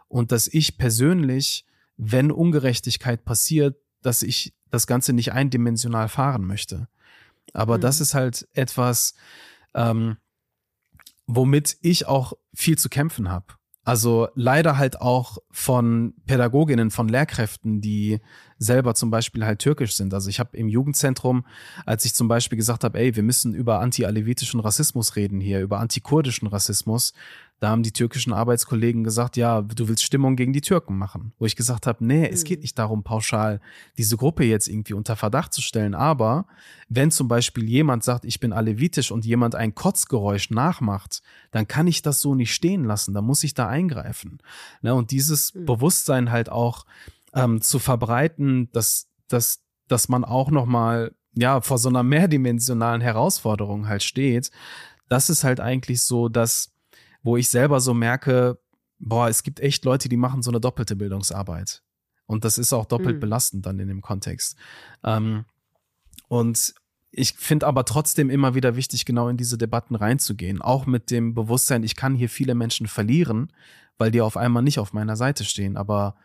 [0.07, 1.65] und dass ich persönlich,
[1.97, 6.87] wenn Ungerechtigkeit passiert, dass ich das Ganze nicht eindimensional fahren möchte.
[7.53, 7.81] Aber mhm.
[7.81, 9.15] das ist halt etwas,
[9.73, 10.17] ähm,
[11.27, 13.45] womit ich auch viel zu kämpfen habe.
[13.83, 18.19] Also leider halt auch von Pädagoginnen, von Lehrkräften, die
[18.57, 20.13] selber zum Beispiel halt türkisch sind.
[20.13, 21.45] Also ich habe im Jugendzentrum,
[21.85, 25.79] als ich zum Beispiel gesagt habe, ey, wir müssen über anti-alevitischen Rassismus reden hier, über
[25.79, 27.13] antikurdischen Rassismus,
[27.59, 31.31] da haben die türkischen Arbeitskollegen gesagt, ja, du willst Stimmung gegen die Türken machen.
[31.39, 32.33] Wo ich gesagt habe, nee, mhm.
[32.33, 33.61] es geht nicht darum, pauschal
[33.97, 35.95] diese Gruppe jetzt irgendwie unter Verdacht zu stellen.
[35.95, 36.47] Aber
[36.89, 41.87] wenn zum Beispiel jemand sagt, ich bin alevitisch und jemand ein Kotzgeräusch nachmacht, dann kann
[41.87, 43.13] ich das so nicht stehen lassen.
[43.13, 44.39] Da muss ich da eingreifen.
[44.81, 44.93] Ne?
[44.93, 45.65] Und dieses mhm.
[45.65, 46.85] Bewusstsein halt auch
[47.35, 53.87] ähm, zu verbreiten, dass, dass, dass man auch nochmal ja, vor so einer mehrdimensionalen Herausforderung
[53.87, 54.51] halt steht.
[55.09, 56.71] Das ist halt eigentlich so, dass
[57.21, 58.59] wo ich selber so merke,
[58.99, 61.81] boah, es gibt echt Leute, die machen so eine doppelte Bildungsarbeit.
[62.27, 63.19] Und das ist auch doppelt mhm.
[63.19, 64.55] belastend dann in dem Kontext.
[65.03, 65.45] Ähm,
[66.27, 66.75] und
[67.09, 70.61] ich finde aber trotzdem immer wieder wichtig, genau in diese Debatten reinzugehen.
[70.61, 73.51] Auch mit dem Bewusstsein, ich kann hier viele Menschen verlieren,
[73.97, 75.77] weil die auf einmal nicht auf meiner Seite stehen.
[75.77, 76.15] Aber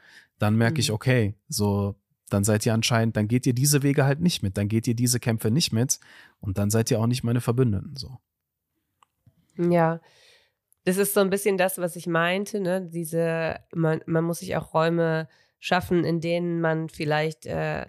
[0.41, 0.81] dann merke mhm.
[0.81, 1.95] ich, okay, so,
[2.31, 4.95] dann seid ihr anscheinend, dann geht ihr diese Wege halt nicht mit, dann geht ihr
[4.95, 6.01] diese Kämpfe nicht mit
[6.41, 8.19] und dann seid ihr auch nicht meine Verbündeten, so.
[9.57, 10.01] Ja,
[10.85, 12.81] das ist so ein bisschen das, was ich meinte, ne?
[12.81, 15.29] Diese, man, man muss sich auch Räume
[15.59, 17.87] schaffen, in denen man vielleicht äh,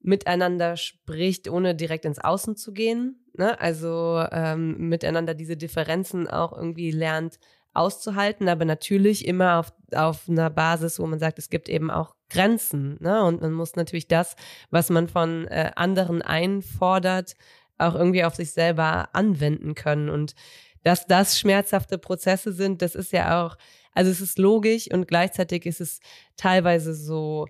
[0.00, 3.22] miteinander spricht, ohne direkt ins Außen zu gehen.
[3.34, 3.60] Ne?
[3.60, 7.38] Also ähm, miteinander diese Differenzen auch irgendwie lernt
[7.72, 12.14] auszuhalten, aber natürlich immer auf, auf einer Basis, wo man sagt, es gibt eben auch
[12.28, 12.96] Grenzen.
[13.00, 13.22] Ne?
[13.24, 14.36] Und man muss natürlich das,
[14.70, 17.34] was man von äh, anderen einfordert,
[17.78, 20.10] auch irgendwie auf sich selber anwenden können.
[20.10, 20.34] Und
[20.82, 23.56] dass das schmerzhafte Prozesse sind, das ist ja auch,
[23.92, 26.00] also es ist logisch und gleichzeitig ist es
[26.36, 27.46] teilweise so,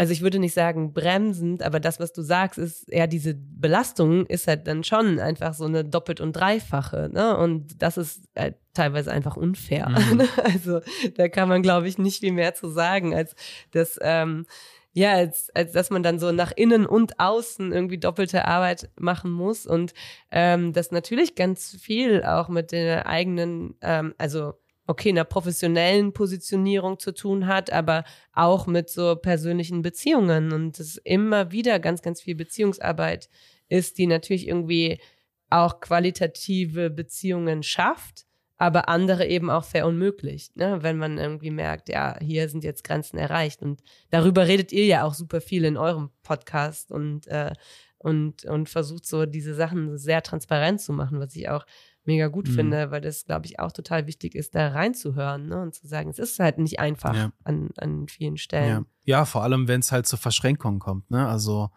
[0.00, 4.24] also ich würde nicht sagen bremsend, aber das, was du sagst, ist eher diese Belastung
[4.24, 7.36] ist halt dann schon einfach so eine doppelt und dreifache, ne?
[7.36, 9.90] Und das ist halt teilweise einfach unfair.
[9.90, 10.22] Mhm.
[10.42, 10.80] Also
[11.18, 13.34] da kann man, glaube ich, nicht viel mehr zu sagen, als
[13.72, 14.46] dass ähm,
[14.94, 19.30] ja, als, als dass man dann so nach innen und außen irgendwie doppelte Arbeit machen
[19.30, 19.92] muss und
[20.30, 24.54] ähm, das natürlich ganz viel auch mit der eigenen, ähm, also
[24.90, 30.96] okay, einer professionellen Positionierung zu tun hat, aber auch mit so persönlichen Beziehungen und es
[30.96, 33.28] immer wieder ganz, ganz viel Beziehungsarbeit
[33.68, 35.00] ist, die natürlich irgendwie
[35.48, 38.26] auch qualitative Beziehungen schafft
[38.60, 40.82] aber andere eben auch verunmöglicht, ne?
[40.82, 43.62] wenn man irgendwie merkt, ja, hier sind jetzt Grenzen erreicht.
[43.62, 47.54] Und darüber redet ihr ja auch super viel in eurem Podcast und, äh,
[47.96, 51.64] und, und versucht so diese Sachen sehr transparent zu machen, was ich auch
[52.04, 52.52] mega gut mhm.
[52.52, 55.62] finde, weil das, glaube ich, auch total wichtig ist, da reinzuhören ne?
[55.62, 57.32] und zu sagen, es ist halt nicht einfach ja.
[57.44, 58.86] an, an vielen Stellen.
[59.04, 61.10] Ja, ja vor allem, wenn es halt zu Verschränkungen kommt.
[61.10, 61.26] Ne?
[61.26, 61.70] Also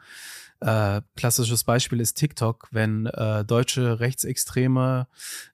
[0.64, 5.08] äh, klassisches Beispiel ist TikTok, wenn äh, deutsche Rechtsextreme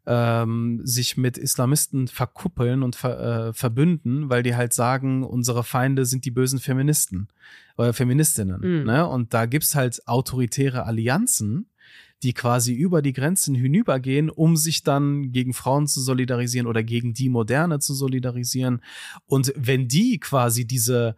[0.06, 6.06] ähm, sich mit Islamisten verkuppeln und ver, äh, verbünden, weil die halt sagen, unsere Feinde
[6.06, 7.28] sind die bösen Feministen
[7.76, 8.62] oder Feministinnen.
[8.62, 8.86] Mhm.
[8.86, 9.08] Ne?
[9.08, 11.69] Und da gibt's halt autoritäre Allianzen,
[12.24, 17.14] die quasi über die Grenzen hinübergehen, um sich dann gegen Frauen zu solidarisieren oder gegen
[17.14, 18.82] die Moderne zu solidarisieren.
[19.26, 21.16] Und wenn die quasi diese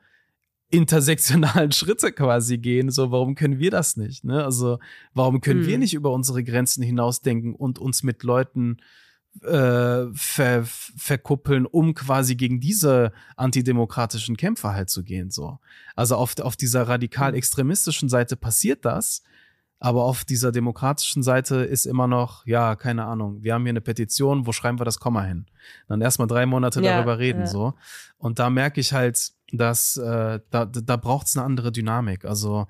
[0.72, 2.90] intersektionalen Schritte quasi gehen.
[2.90, 4.24] So, warum können wir das nicht?
[4.24, 4.44] Ne?
[4.44, 4.80] Also,
[5.14, 5.68] warum können hm.
[5.68, 8.78] wir nicht über unsere Grenzen hinausdenken und uns mit Leuten
[9.42, 15.30] äh, ver, verkuppeln, um quasi gegen diese antidemokratischen Kämpfer halt zu gehen?
[15.30, 15.60] So,
[15.96, 19.24] also auf auf dieser radikal extremistischen Seite passiert das.
[19.84, 23.82] Aber auf dieser demokratischen Seite ist immer noch, ja, keine Ahnung, wir haben hier eine
[23.82, 25.48] Petition, wo schreiben wir das Komma hin?
[25.88, 27.48] Dann erstmal drei Monate ja, darüber reden, ja.
[27.48, 27.74] so.
[28.20, 32.26] Und da merke ich halt, dass äh, da, da braucht es eine andere Dynamik.
[32.26, 32.68] Also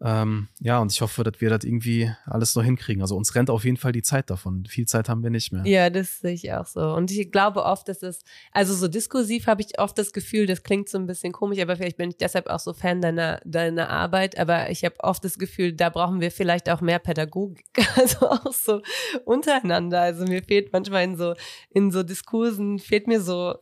[0.00, 3.02] Ähm, ja, und ich hoffe, dass wir das irgendwie alles noch hinkriegen.
[3.02, 4.64] Also uns rennt auf jeden Fall die Zeit davon.
[4.66, 5.66] Viel Zeit haben wir nicht mehr.
[5.66, 6.80] Ja, das sehe ich auch so.
[6.80, 8.22] Und ich glaube oft, dass es,
[8.52, 11.76] also so diskursiv habe ich oft das Gefühl, das klingt so ein bisschen komisch, aber
[11.76, 14.38] vielleicht bin ich deshalb auch so Fan deiner, deiner Arbeit.
[14.38, 17.64] Aber ich habe oft das Gefühl, da brauchen wir vielleicht auch mehr Pädagogik.
[17.98, 18.80] Also auch so
[19.24, 20.00] untereinander.
[20.00, 21.34] Also mir fehlt manchmal in so,
[21.70, 23.56] in so Diskursen, fehlt mir so,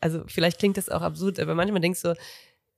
[0.00, 2.20] also vielleicht klingt das auch absurd, aber manchmal denkst du, so,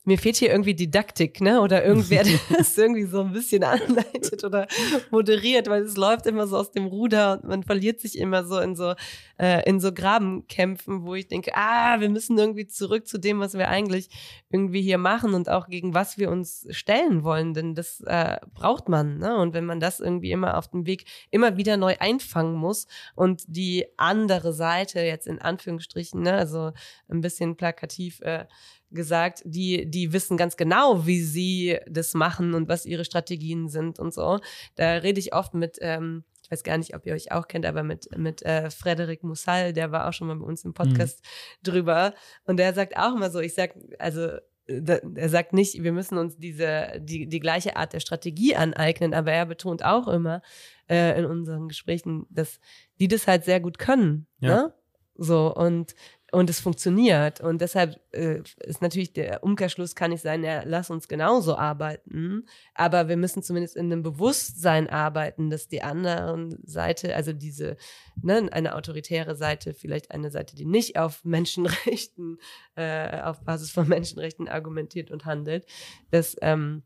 [0.09, 1.61] mir fehlt hier irgendwie Didaktik, ne?
[1.61, 4.66] Oder irgendwer, der das irgendwie so ein bisschen anleitet oder
[5.11, 8.59] moderiert, weil es läuft immer so aus dem Ruder und man verliert sich immer so
[8.59, 8.94] in so
[9.38, 13.52] äh, in so Grabenkämpfen, wo ich denke, ah, wir müssen irgendwie zurück zu dem, was
[13.52, 14.09] wir eigentlich
[14.48, 18.88] irgendwie hier machen und auch gegen was wir uns stellen wollen, denn das äh, braucht
[18.88, 19.36] man, ne?
[19.36, 23.42] Und wenn man das irgendwie immer auf dem Weg immer wieder neu einfangen muss und
[23.46, 26.72] die andere Seite jetzt in Anführungsstrichen, ne, also
[27.11, 28.46] ein bisschen plakativ äh,
[28.91, 33.99] gesagt, die, die wissen ganz genau, wie sie das machen und was ihre Strategien sind
[33.99, 34.41] und so.
[34.76, 37.66] Da rede ich oft mit, ähm, ich weiß gar nicht, ob ihr euch auch kennt,
[37.66, 41.22] aber mit, mit äh, Frederik Mussal, der war auch schon mal bei uns im Podcast
[41.22, 41.70] mhm.
[41.70, 42.14] drüber.
[42.45, 44.28] Und der sagt auch immer so, ich sag, also
[44.68, 49.32] er sagt nicht, wir müssen uns diese, die, die gleiche Art der Strategie aneignen, aber
[49.32, 50.43] er betont auch immer
[50.89, 52.61] äh, in unseren Gesprächen, dass
[53.01, 54.26] die das halt sehr gut können.
[54.41, 54.49] Ja.
[54.49, 54.74] Ne?
[55.14, 55.95] So, und
[56.31, 57.41] und es funktioniert.
[57.41, 62.45] Und deshalb äh, ist natürlich der Umkehrschluss kann nicht sein, ja, lass uns genauso arbeiten.
[62.74, 67.76] Aber wir müssen zumindest in einem Bewusstsein arbeiten, dass die andere Seite, also diese,
[68.20, 72.39] ne, eine autoritäre Seite, vielleicht eine Seite, die nicht auf Menschenrechten,
[72.74, 75.64] äh, auf Basis von Menschenrechten argumentiert und handelt,
[76.11, 76.83] dass ähm,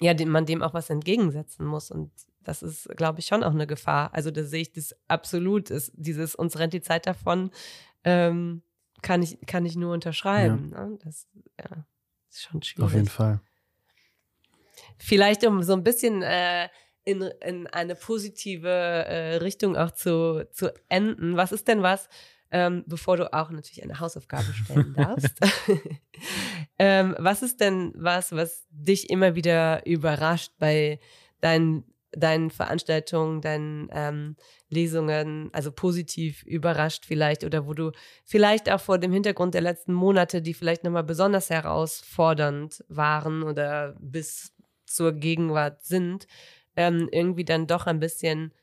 [0.00, 1.90] ja, dem, man dem auch was entgegensetzen muss.
[1.90, 2.12] Und
[2.44, 4.14] das ist, glaube ich, schon auch eine Gefahr.
[4.14, 7.50] Also da sehe ich das absolut, ist dieses, uns rennt die Zeit davon,
[8.04, 8.62] ähm,
[9.02, 10.70] kann ich, kann ich nur unterschreiben.
[10.72, 10.86] Ja.
[10.86, 10.98] Ne?
[11.04, 11.26] Das
[11.58, 11.84] ja,
[12.28, 12.86] ist schon schwierig.
[12.86, 13.40] Auf jeden Fall.
[14.98, 16.68] Vielleicht, um so ein bisschen äh,
[17.04, 21.36] in, in eine positive äh, Richtung auch zu, zu enden.
[21.36, 22.08] Was ist denn was,
[22.50, 25.38] ähm, bevor du auch natürlich eine Hausaufgabe stellen darfst?
[26.78, 31.00] ähm, was ist denn was, was dich immer wieder überrascht bei
[31.40, 34.36] deinen deinen Veranstaltungen, deinen ähm,
[34.68, 37.92] Lesungen, also positiv überrascht vielleicht oder wo du
[38.24, 43.94] vielleicht auch vor dem Hintergrund der letzten Monate, die vielleicht nochmal besonders herausfordernd waren oder
[44.00, 44.54] bis
[44.86, 46.26] zur Gegenwart sind,
[46.76, 48.54] ähm, irgendwie dann doch ein bisschen,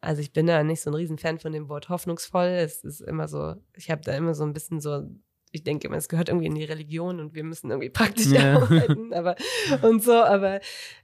[0.00, 2.48] also ich bin da nicht so ein Riesenfan von dem Wort hoffnungsvoll.
[2.48, 5.08] Es ist immer so, ich habe da immer so ein bisschen so
[5.52, 8.56] ich denke immer, es gehört irgendwie in die Religion und wir müssen irgendwie praktisch ja.
[8.62, 9.36] arbeiten, aber
[9.82, 10.60] und so, aber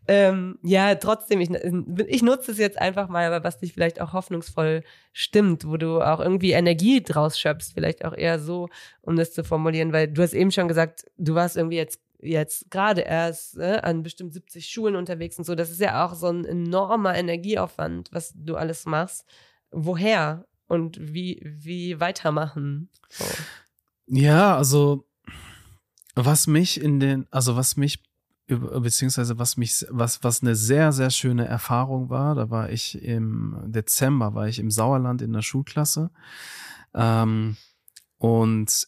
[0.07, 4.13] ähm, ja, trotzdem, ich, ich nutze es jetzt einfach mal, aber was dich vielleicht auch
[4.13, 4.83] hoffnungsvoll
[5.13, 8.69] stimmt, wo du auch irgendwie Energie draus schöpfst, vielleicht auch eher so,
[9.03, 12.71] um das zu formulieren, weil du hast eben schon gesagt, du warst irgendwie jetzt jetzt
[12.71, 16.29] gerade erst äh, an bestimmt 70 Schulen unterwegs und so, das ist ja auch so
[16.29, 19.27] ein enormer Energieaufwand, was du alles machst.
[19.71, 22.89] Woher und wie, wie weitermachen?
[23.09, 23.25] So.
[24.07, 25.07] Ja, also
[26.15, 28.03] was mich in den, also was mich
[28.47, 33.57] beziehungsweise was mich, was, was eine sehr, sehr schöne Erfahrung war, da war ich im
[33.67, 36.11] Dezember, war ich im Sauerland in der Schulklasse.
[36.95, 37.57] Ähm,
[38.19, 38.87] und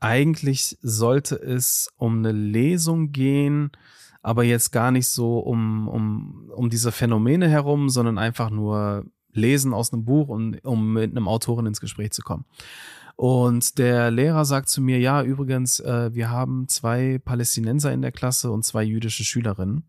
[0.00, 3.70] eigentlich sollte es um eine Lesung gehen,
[4.20, 9.72] aber jetzt gar nicht so um, um, um diese Phänomene herum, sondern einfach nur lesen
[9.72, 12.44] aus einem Buch und um mit einem Autoren ins Gespräch zu kommen.
[13.16, 18.12] Und der Lehrer sagt zu mir, ja, übrigens, äh, wir haben zwei Palästinenser in der
[18.12, 19.84] Klasse und zwei jüdische Schülerinnen.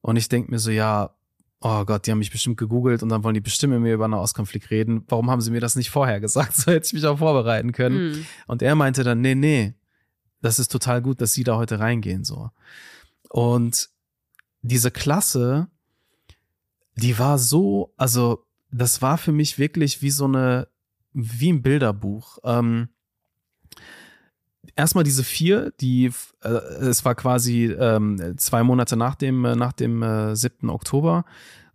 [0.00, 1.14] Und ich denke mir so, ja,
[1.60, 4.04] oh Gott, die haben mich bestimmt gegoogelt und dann wollen die bestimmt mit mir über
[4.04, 5.04] einen Auskonflikt reden.
[5.08, 6.54] Warum haben sie mir das nicht vorher gesagt?
[6.56, 8.10] So hätte ich mich auch vorbereiten können.
[8.10, 8.26] Mhm.
[8.46, 9.74] Und er meinte dann, nee, nee,
[10.42, 12.50] das ist total gut, dass sie da heute reingehen, so.
[13.30, 13.88] Und
[14.60, 15.68] diese Klasse,
[16.96, 20.68] die war so, also das war für mich wirklich wie so eine
[21.14, 22.38] wie ein Bilderbuch.
[22.44, 22.88] Ähm,
[24.76, 26.10] erstmal diese vier, die
[26.42, 30.68] äh, es war quasi ähm, zwei Monate nach dem äh, nach dem äh, 7.
[30.68, 31.24] Oktober,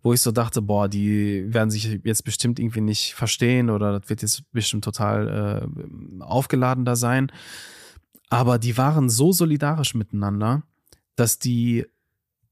[0.02, 4.08] wo ich so dachte, boah, die werden sich jetzt bestimmt irgendwie nicht verstehen oder das
[4.08, 7.32] wird jetzt bestimmt total äh, aufgeladen da sein.
[8.28, 10.62] Aber die waren so solidarisch miteinander,
[11.16, 11.86] dass die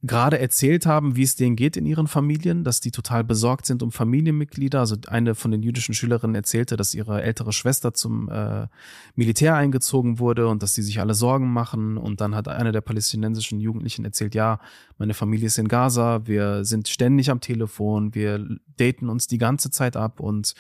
[0.03, 3.83] gerade erzählt haben, wie es denen geht in ihren Familien, dass die total besorgt sind
[3.83, 4.79] um Familienmitglieder.
[4.79, 8.69] Also eine von den jüdischen Schülerinnen erzählte, dass ihre ältere Schwester zum äh,
[9.17, 11.97] Militär eingezogen wurde und dass sie sich alle Sorgen machen.
[11.97, 14.61] Und dann hat eine der palästinensischen Jugendlichen erzählt, ja,
[14.99, 18.47] meine Familie ist in Gaza, wir sind ständig am Telefon, wir
[18.77, 20.55] daten uns die ganze Zeit ab und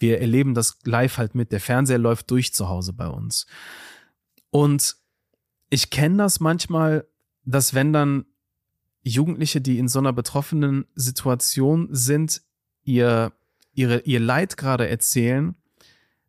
[0.00, 1.52] wir erleben das live halt mit.
[1.52, 3.46] Der Fernseher läuft durch zu Hause bei uns.
[4.50, 4.96] Und
[5.68, 7.06] ich kenne das manchmal,
[7.44, 8.24] dass wenn dann
[9.02, 12.42] Jugendliche, die in so einer betroffenen Situation sind,
[12.84, 13.32] ihr,
[13.72, 15.54] ihre, ihr Leid gerade erzählen,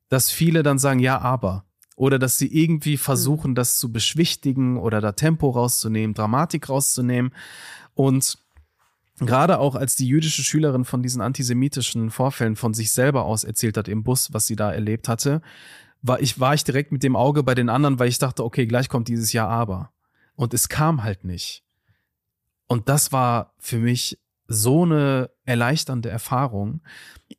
[0.09, 1.65] dass viele dann sagen, ja, aber.
[1.95, 3.55] Oder dass sie irgendwie versuchen, mhm.
[3.55, 7.33] das zu beschwichtigen oder da Tempo rauszunehmen, Dramatik rauszunehmen.
[7.93, 8.37] Und
[9.19, 13.77] gerade auch als die jüdische Schülerin von diesen antisemitischen Vorfällen von sich selber aus erzählt
[13.77, 15.41] hat im Bus, was sie da erlebt hatte,
[16.01, 18.65] war ich, war ich direkt mit dem Auge bei den anderen, weil ich dachte, okay,
[18.65, 19.91] gleich kommt dieses Jahr aber.
[20.35, 21.63] Und es kam halt nicht.
[22.71, 24.17] Und das war für mich
[24.47, 26.79] so eine erleichternde Erfahrung,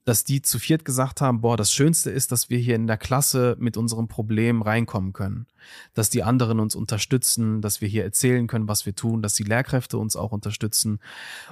[0.05, 2.99] dass die zu viert gesagt haben, boah, das Schönste ist, dass wir hier in der
[2.99, 5.47] Klasse mit unserem Problem reinkommen können.
[5.95, 9.45] Dass die anderen uns unterstützen, dass wir hier erzählen können, was wir tun, dass die
[9.45, 11.01] Lehrkräfte uns auch unterstützen.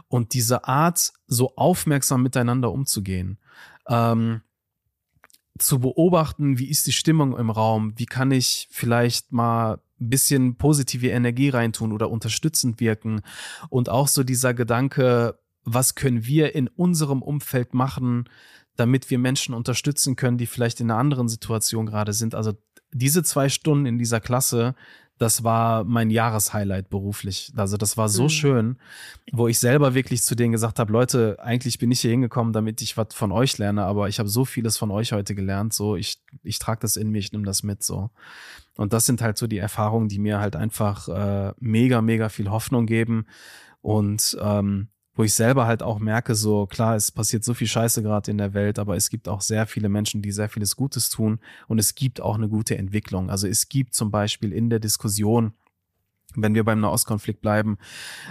[0.09, 3.39] Und diese Art, so aufmerksam miteinander umzugehen,
[3.89, 4.43] ähm,
[5.59, 11.09] zu beobachten, wie ist die Stimmung im Raum, wie kann ich vielleicht mal bisschen positive
[11.09, 13.21] Energie reintun oder unterstützend wirken
[13.69, 18.29] und auch so dieser Gedanke, was können wir in unserem Umfeld machen,
[18.77, 22.35] damit wir Menschen unterstützen können, die vielleicht in einer anderen Situation gerade sind.
[22.35, 22.55] Also
[22.93, 24.75] diese zwei Stunden in dieser Klasse,
[25.21, 27.53] das war mein Jahreshighlight beruflich.
[27.55, 28.29] Also das war so mhm.
[28.31, 28.79] schön,
[29.33, 32.81] wo ich selber wirklich zu denen gesagt habe, Leute, eigentlich bin ich hier hingekommen, damit
[32.81, 35.95] ich was von euch lerne, aber ich habe so vieles von euch heute gelernt, so
[35.95, 38.09] ich, ich trage das in mir, ich nehme das mit, so.
[38.81, 42.51] Und das sind halt so die Erfahrungen, die mir halt einfach äh, mega, mega viel
[42.51, 43.27] Hoffnung geben
[43.83, 48.03] und ähm, wo ich selber halt auch merke, so klar, es passiert so viel Scheiße
[48.03, 51.11] gerade in der Welt, aber es gibt auch sehr viele Menschen, die sehr vieles Gutes
[51.11, 53.29] tun und es gibt auch eine gute Entwicklung.
[53.29, 55.53] Also es gibt zum Beispiel in der Diskussion,
[56.35, 57.77] wenn wir beim Nahostkonflikt bleiben,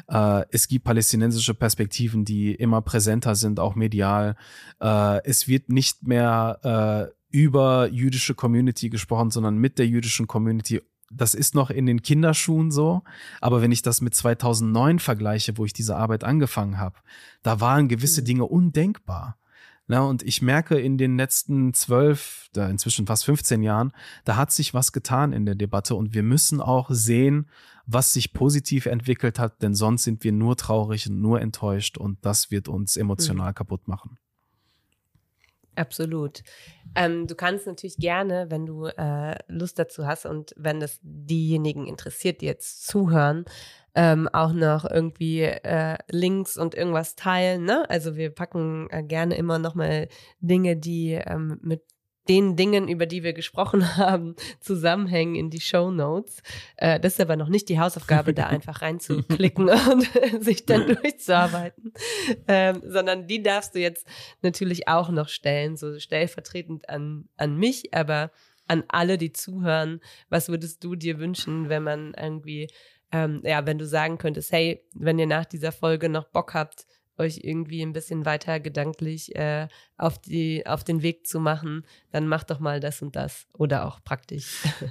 [0.08, 4.36] äh, es gibt palästinensische Perspektiven, die immer präsenter sind, auch medial.
[4.82, 10.82] Äh, es wird nicht mehr äh, über jüdische Community gesprochen, sondern mit der jüdischen Community
[11.12, 13.04] das ist noch in den Kinderschuhen so,
[13.42, 16.98] aber wenn ich das mit 2009 vergleiche, wo ich diese Arbeit angefangen habe,
[17.42, 18.26] da waren gewisse mhm.
[18.26, 19.38] Dinge undenkbar.
[19.88, 23.92] Na, und ich merke in den letzten zwölf, da inzwischen fast 15 Jahren,
[24.24, 27.50] da hat sich was getan in der Debatte und wir müssen auch sehen,
[27.88, 32.24] was sich positiv entwickelt hat, denn sonst sind wir nur traurig und nur enttäuscht und
[32.24, 33.56] das wird uns emotional mhm.
[33.56, 34.20] kaputt machen.
[35.80, 36.44] Absolut.
[36.94, 41.88] Ähm, du kannst natürlich gerne, wenn du äh, Lust dazu hast und wenn das diejenigen
[41.88, 43.46] interessiert, die jetzt zuhören,
[43.96, 47.64] ähm, auch noch irgendwie äh, Links und irgendwas teilen.
[47.64, 47.90] Ne?
[47.90, 50.10] Also wir packen äh, gerne immer noch mal
[50.42, 51.84] Dinge, die ähm, mit
[52.30, 56.42] den Dingen, über die wir gesprochen haben, zusammenhängen in die Show Notes.
[56.78, 61.94] Äh, das ist aber noch nicht die Hausaufgabe, da einfach reinzuklicken und sich dann durchzuarbeiten,
[62.48, 64.06] ähm, sondern die darfst du jetzt
[64.42, 68.32] natürlich auch noch stellen, so stellvertretend an, an mich, aber
[68.68, 70.00] an alle, die zuhören.
[70.30, 72.70] Was würdest du dir wünschen, wenn man irgendwie,
[73.12, 76.86] ähm, ja, wenn du sagen könntest, hey, wenn ihr nach dieser Folge noch Bock habt,
[77.20, 79.68] euch irgendwie ein bisschen weiter gedanklich äh,
[79.98, 83.86] auf, die, auf den Weg zu machen, dann macht doch mal das und das oder
[83.86, 84.64] auch praktisch.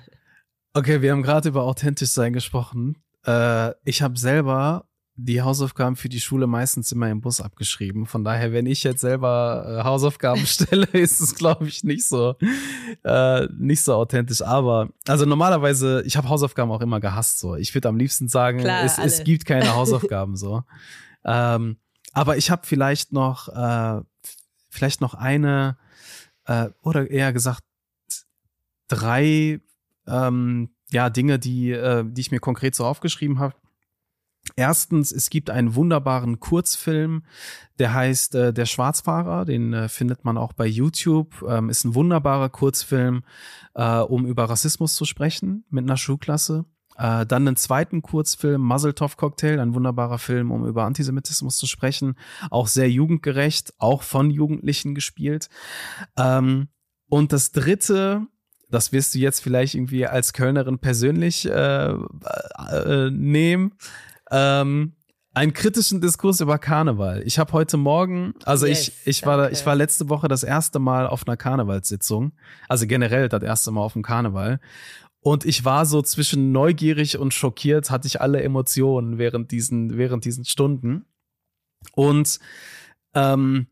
[0.74, 3.02] Okay, wir haben gerade über authentisch sein gesprochen.
[3.26, 8.06] Äh, ich habe selber die Hausaufgaben für die Schule meistens immer im Bus abgeschrieben.
[8.06, 12.36] Von daher, wenn ich jetzt selber äh, Hausaufgaben stelle, ist es, glaube ich, nicht so
[13.04, 14.40] äh, nicht so authentisch.
[14.42, 17.40] Aber also normalerweise, ich habe Hausaufgaben auch immer gehasst.
[17.40, 20.62] So, ich würde am liebsten sagen, Klar, es, es gibt keine Hausaufgaben so.
[21.24, 21.78] Ähm,
[22.18, 24.00] aber ich habe vielleicht noch, äh,
[24.68, 25.78] vielleicht noch eine,
[26.46, 27.62] äh, oder eher gesagt,
[28.88, 29.60] drei
[30.08, 33.54] ähm, ja, Dinge, die, äh, die ich mir konkret so aufgeschrieben habe.
[34.56, 37.22] Erstens, es gibt einen wunderbaren Kurzfilm,
[37.78, 41.44] der heißt äh, Der Schwarzfahrer, den äh, findet man auch bei YouTube.
[41.48, 43.22] Ähm, ist ein wunderbarer Kurzfilm,
[43.74, 46.64] äh, um über Rassismus zu sprechen mit einer Schulklasse.
[46.98, 52.16] Äh, dann einen zweiten Kurzfilm, Muzzletop Cocktail, ein wunderbarer Film, um über Antisemitismus zu sprechen.
[52.50, 55.48] Auch sehr jugendgerecht, auch von Jugendlichen gespielt.
[56.18, 56.68] Ähm,
[57.08, 58.26] und das dritte,
[58.68, 63.74] das wirst du jetzt vielleicht irgendwie als Kölnerin persönlich äh, äh, nehmen.
[64.30, 64.94] Ähm,
[65.34, 67.22] einen kritischen Diskurs über Karneval.
[67.24, 70.80] Ich habe heute Morgen, also yes, ich, ich war, ich war letzte Woche das erste
[70.80, 72.32] Mal auf einer Karnevalssitzung,
[72.66, 74.58] also generell das erste Mal auf dem Karneval.
[75.20, 80.24] Und ich war so zwischen neugierig und schockiert, hatte ich alle Emotionen während diesen, während
[80.24, 81.04] diesen Stunden.
[81.92, 82.38] Und
[83.14, 83.66] ähm,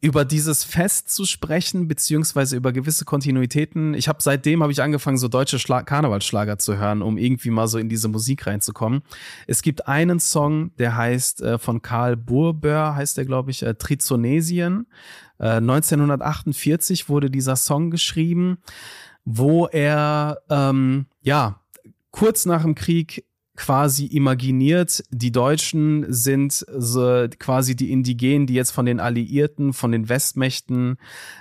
[0.00, 3.94] über dieses Fest zu sprechen, beziehungsweise über gewisse Kontinuitäten.
[3.94, 7.66] Ich habe seitdem habe ich angefangen, so deutsche Schla Karnevalsschlager zu hören, um irgendwie mal
[7.66, 9.02] so in diese Musik reinzukommen.
[9.48, 13.74] Es gibt einen Song, der heißt äh, von Karl Burbör, heißt der, glaube ich, äh,
[13.74, 14.86] Trizonesien.
[15.40, 18.58] Äh, 1948 wurde dieser Song geschrieben
[19.30, 21.60] wo er ähm, ja
[22.10, 23.26] kurz nach dem Krieg
[23.56, 29.92] quasi imaginiert, die Deutschen sind so quasi die Indigenen, die jetzt von den Alliierten, von
[29.92, 30.96] den Westmächten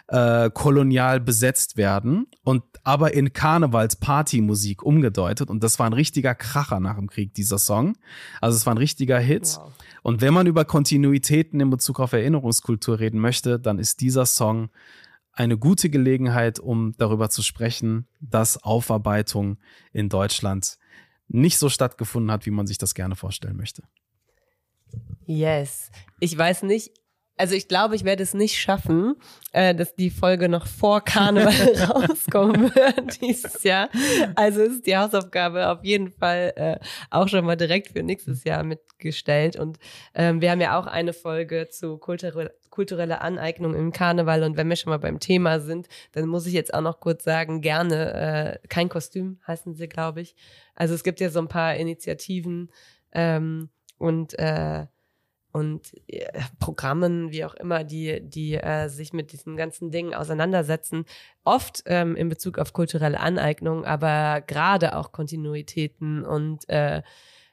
[0.08, 5.50] äh, kolonial besetzt werden und aber in Karnevals-Partymusik umgedeutet.
[5.50, 7.96] Und das war ein richtiger Kracher nach dem Krieg, dieser Song.
[8.42, 9.58] Also es war ein richtiger Hit.
[9.58, 9.72] Wow.
[10.02, 14.70] Und wenn man über Kontinuitäten in Bezug auf Erinnerungskultur reden möchte, dann ist dieser Song
[15.38, 19.58] eine gute Gelegenheit, um darüber zu sprechen, dass Aufarbeitung
[19.94, 20.80] in Deutschland
[21.28, 23.84] nicht so stattgefunden hat, wie man sich das gerne vorstellen möchte.
[25.26, 25.92] Yes.
[26.20, 26.92] Ich weiß nicht,
[27.38, 29.16] also ich glaube, ich werde es nicht schaffen,
[29.52, 31.54] äh, dass die Folge noch vor Karneval
[31.90, 33.90] rauskommen wird dieses Jahr.
[34.36, 36.80] Also ist die Hausaufgabe auf jeden Fall äh,
[37.12, 39.56] auch schon mal direkt für nächstes Jahr mitgestellt.
[39.56, 39.78] Und
[40.16, 44.44] ähm, wir haben ja auch eine Folge zu kulturell, kulturelle Aneignung im Karneval.
[44.44, 47.24] Und wenn wir schon mal beim Thema sind, dann muss ich jetzt auch noch kurz
[47.24, 50.36] sagen, gerne äh, kein Kostüm heißen sie, glaube ich.
[50.76, 52.72] Also es gibt ja so ein paar Initiativen
[53.14, 54.88] ähm, und äh,
[55.58, 56.28] und äh,
[56.60, 61.06] Programmen, wie auch immer, die, die äh, sich mit diesen ganzen Dingen auseinandersetzen.
[61.44, 67.02] Oft ähm, in Bezug auf kulturelle Aneignung, aber gerade auch Kontinuitäten und äh,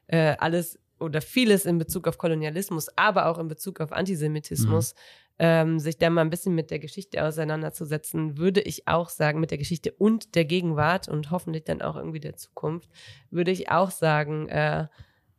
[0.09, 4.99] äh, alles oder vieles in Bezug auf Kolonialismus, aber auch in Bezug auf Antisemitismus, mhm.
[5.39, 9.51] ähm, sich da mal ein bisschen mit der Geschichte auseinanderzusetzen, würde ich auch sagen, mit
[9.51, 12.91] der Geschichte und der Gegenwart und hoffentlich dann auch irgendwie der Zukunft,
[13.31, 14.89] würde ich auch sagen, äh,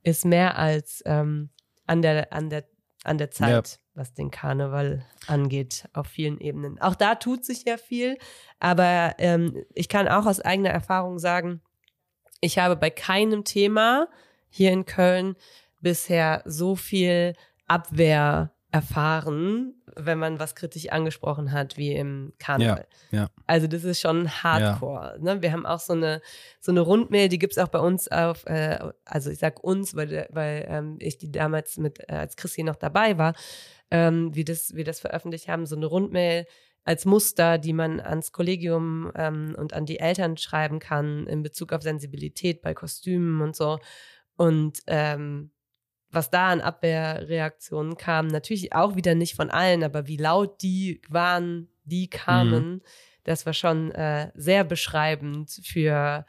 [0.01, 1.49] ist mehr als ähm,
[1.85, 2.65] an der, an der,
[3.03, 3.77] an der Zeit, ja.
[3.93, 6.79] was den Karneval angeht, auf vielen Ebenen.
[6.81, 8.17] Auch da tut sich ja viel,
[8.59, 11.61] aber ähm, ich kann auch aus eigener Erfahrung sagen,
[12.41, 14.07] ich habe bei keinem Thema
[14.49, 15.35] hier in Köln
[15.81, 17.33] bisher so viel
[17.67, 22.85] Abwehr erfahren, wenn man was kritisch angesprochen hat, wie im Karneval.
[23.09, 23.29] Ja, ja.
[23.47, 25.15] Also das ist schon Hardcore.
[25.15, 25.35] Ja.
[25.35, 25.41] Ne?
[25.41, 26.21] Wir haben auch so eine,
[26.59, 29.95] so eine Rundmail, die gibt es auch bei uns auf, äh, also ich sag uns,
[29.95, 33.33] weil, weil ähm, ich die damals mit, äh, als Christi noch dabei war,
[33.91, 36.45] ähm, wie das, wir das veröffentlicht haben, so eine Rundmail
[36.83, 41.71] als Muster, die man ans Kollegium ähm, und an die Eltern schreiben kann in Bezug
[41.71, 43.79] auf Sensibilität bei Kostümen und so.
[44.35, 45.51] Und ähm,
[46.15, 51.01] was da an Abwehrreaktionen kam, natürlich auch wieder nicht von allen, aber wie laut die
[51.09, 52.81] waren, die kamen, mhm.
[53.23, 56.25] das war schon äh, sehr beschreibend für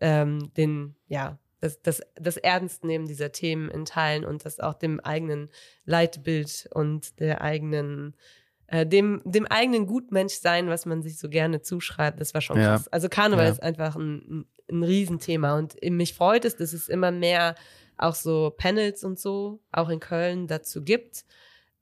[0.00, 4.98] ähm, den, ja, das, das, das Ernstnehmen dieser Themen in Teilen und das auch dem
[5.00, 5.50] eigenen
[5.84, 8.16] Leitbild und der eigenen,
[8.66, 12.76] äh, dem, dem eigenen Gutmenschsein, was man sich so gerne zuschreibt, das war schon ja.
[12.76, 12.88] krass.
[12.88, 13.52] Also Karneval ja.
[13.52, 17.54] ist einfach ein, ein, ein Riesenthema und mich freut es, dass es immer mehr
[18.00, 21.24] auch so Panels und so, auch in Köln dazu gibt.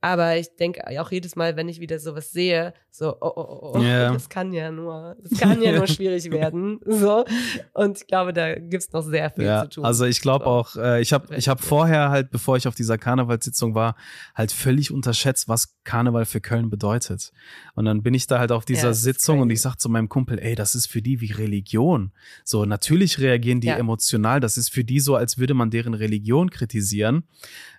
[0.01, 3.73] Aber ich denke auch jedes Mal, wenn ich wieder sowas sehe, so, oh, oh, oh,
[3.75, 4.13] oh yeah.
[4.13, 6.79] das kann ja nur, das kann ja nur schwierig werden.
[6.87, 7.25] So.
[7.73, 9.85] Und ich glaube, da gibt es noch sehr viel ja, zu tun.
[9.85, 10.51] Also ich glaube so.
[10.51, 13.97] auch, äh, ich habe ich hab vorher halt, bevor ich auf dieser Karnevalssitzung war,
[14.37, 17.33] halt völlig unterschätzt, was Karneval für Köln bedeutet.
[17.75, 20.09] Und dann bin ich da halt auf dieser ja, Sitzung und ich sag zu meinem
[20.09, 22.13] Kumpel, ey, das ist für die wie Religion.
[22.45, 23.77] So, natürlich reagieren die ja.
[23.77, 24.39] emotional.
[24.39, 27.25] Das ist für die so, als würde man deren Religion kritisieren.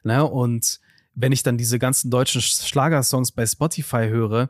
[0.03, 0.25] Ne?
[0.25, 0.81] Und
[1.21, 4.49] wenn ich dann diese ganzen deutschen Schlagersongs bei Spotify höre,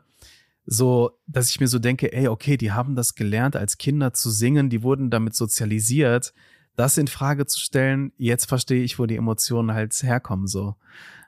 [0.66, 4.30] so, dass ich mir so denke, ey, okay, die haben das gelernt, als Kinder zu
[4.30, 6.32] singen, die wurden damit sozialisiert,
[6.76, 10.76] das in Frage zu stellen, jetzt verstehe ich, wo die Emotionen halt herkommen, so.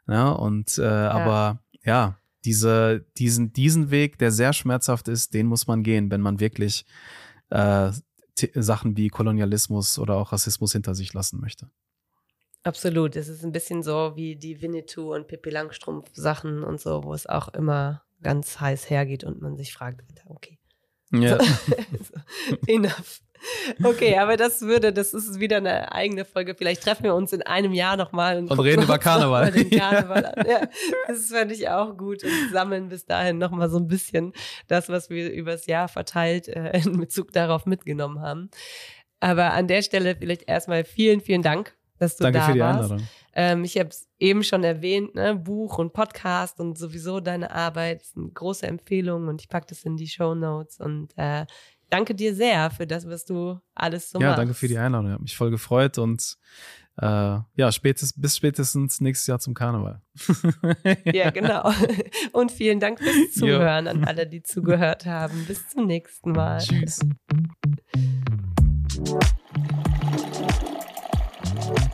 [0.07, 1.11] Ja, und äh, ja.
[1.11, 6.20] aber ja, diese, diesen, diesen Weg, der sehr schmerzhaft ist, den muss man gehen, wenn
[6.20, 6.86] man wirklich
[7.51, 7.90] äh,
[8.55, 11.68] Sachen wie Kolonialismus oder auch Rassismus hinter sich lassen möchte.
[12.64, 13.16] Absolut.
[13.16, 17.12] Es ist ein bisschen so wie die Winnetou und Pippi Langstrumpf Sachen und so, wo
[17.12, 20.58] es auch immer ganz heiß hergeht und man sich fragt, okay.
[21.10, 21.38] Ja.
[22.02, 22.14] So,
[22.66, 23.20] enough.
[23.82, 26.54] Okay, aber das würde, das ist wieder eine eigene Folge.
[26.54, 29.50] Vielleicht treffen wir uns in einem Jahr nochmal und, und reden über Karneval.
[29.70, 30.68] Karneval ja,
[31.08, 34.32] das fände ich auch gut und sammeln bis dahin nochmal so ein bisschen
[34.68, 38.50] das, was wir übers Jahr verteilt äh, in Bezug darauf mitgenommen haben.
[39.20, 42.61] Aber an der Stelle vielleicht erstmal vielen, vielen Dank dass du Danke da für die
[42.61, 42.82] warst.
[42.82, 43.09] Einladung.
[43.34, 45.35] Ähm, ich habe es eben schon erwähnt, ne?
[45.35, 49.85] Buch und Podcast und sowieso deine Arbeit ist eine große Empfehlung und ich packe das
[49.85, 51.47] in die Show Notes und äh,
[51.89, 54.39] danke dir sehr für das, was du alles so ja, machst.
[54.39, 55.06] Ja, danke für die Einladung.
[55.06, 56.36] Ich habe mich voll gefreut und
[57.01, 60.02] äh, ja, spätestens, bis spätestens nächstes Jahr zum Karneval.
[61.05, 61.72] ja, genau.
[62.32, 63.90] Und vielen Dank fürs Zuhören jo.
[63.93, 65.47] an alle, die zugehört haben.
[65.47, 66.59] Bis zum nächsten Mal.
[66.59, 67.01] Tschüss.
[71.62, 71.93] Musik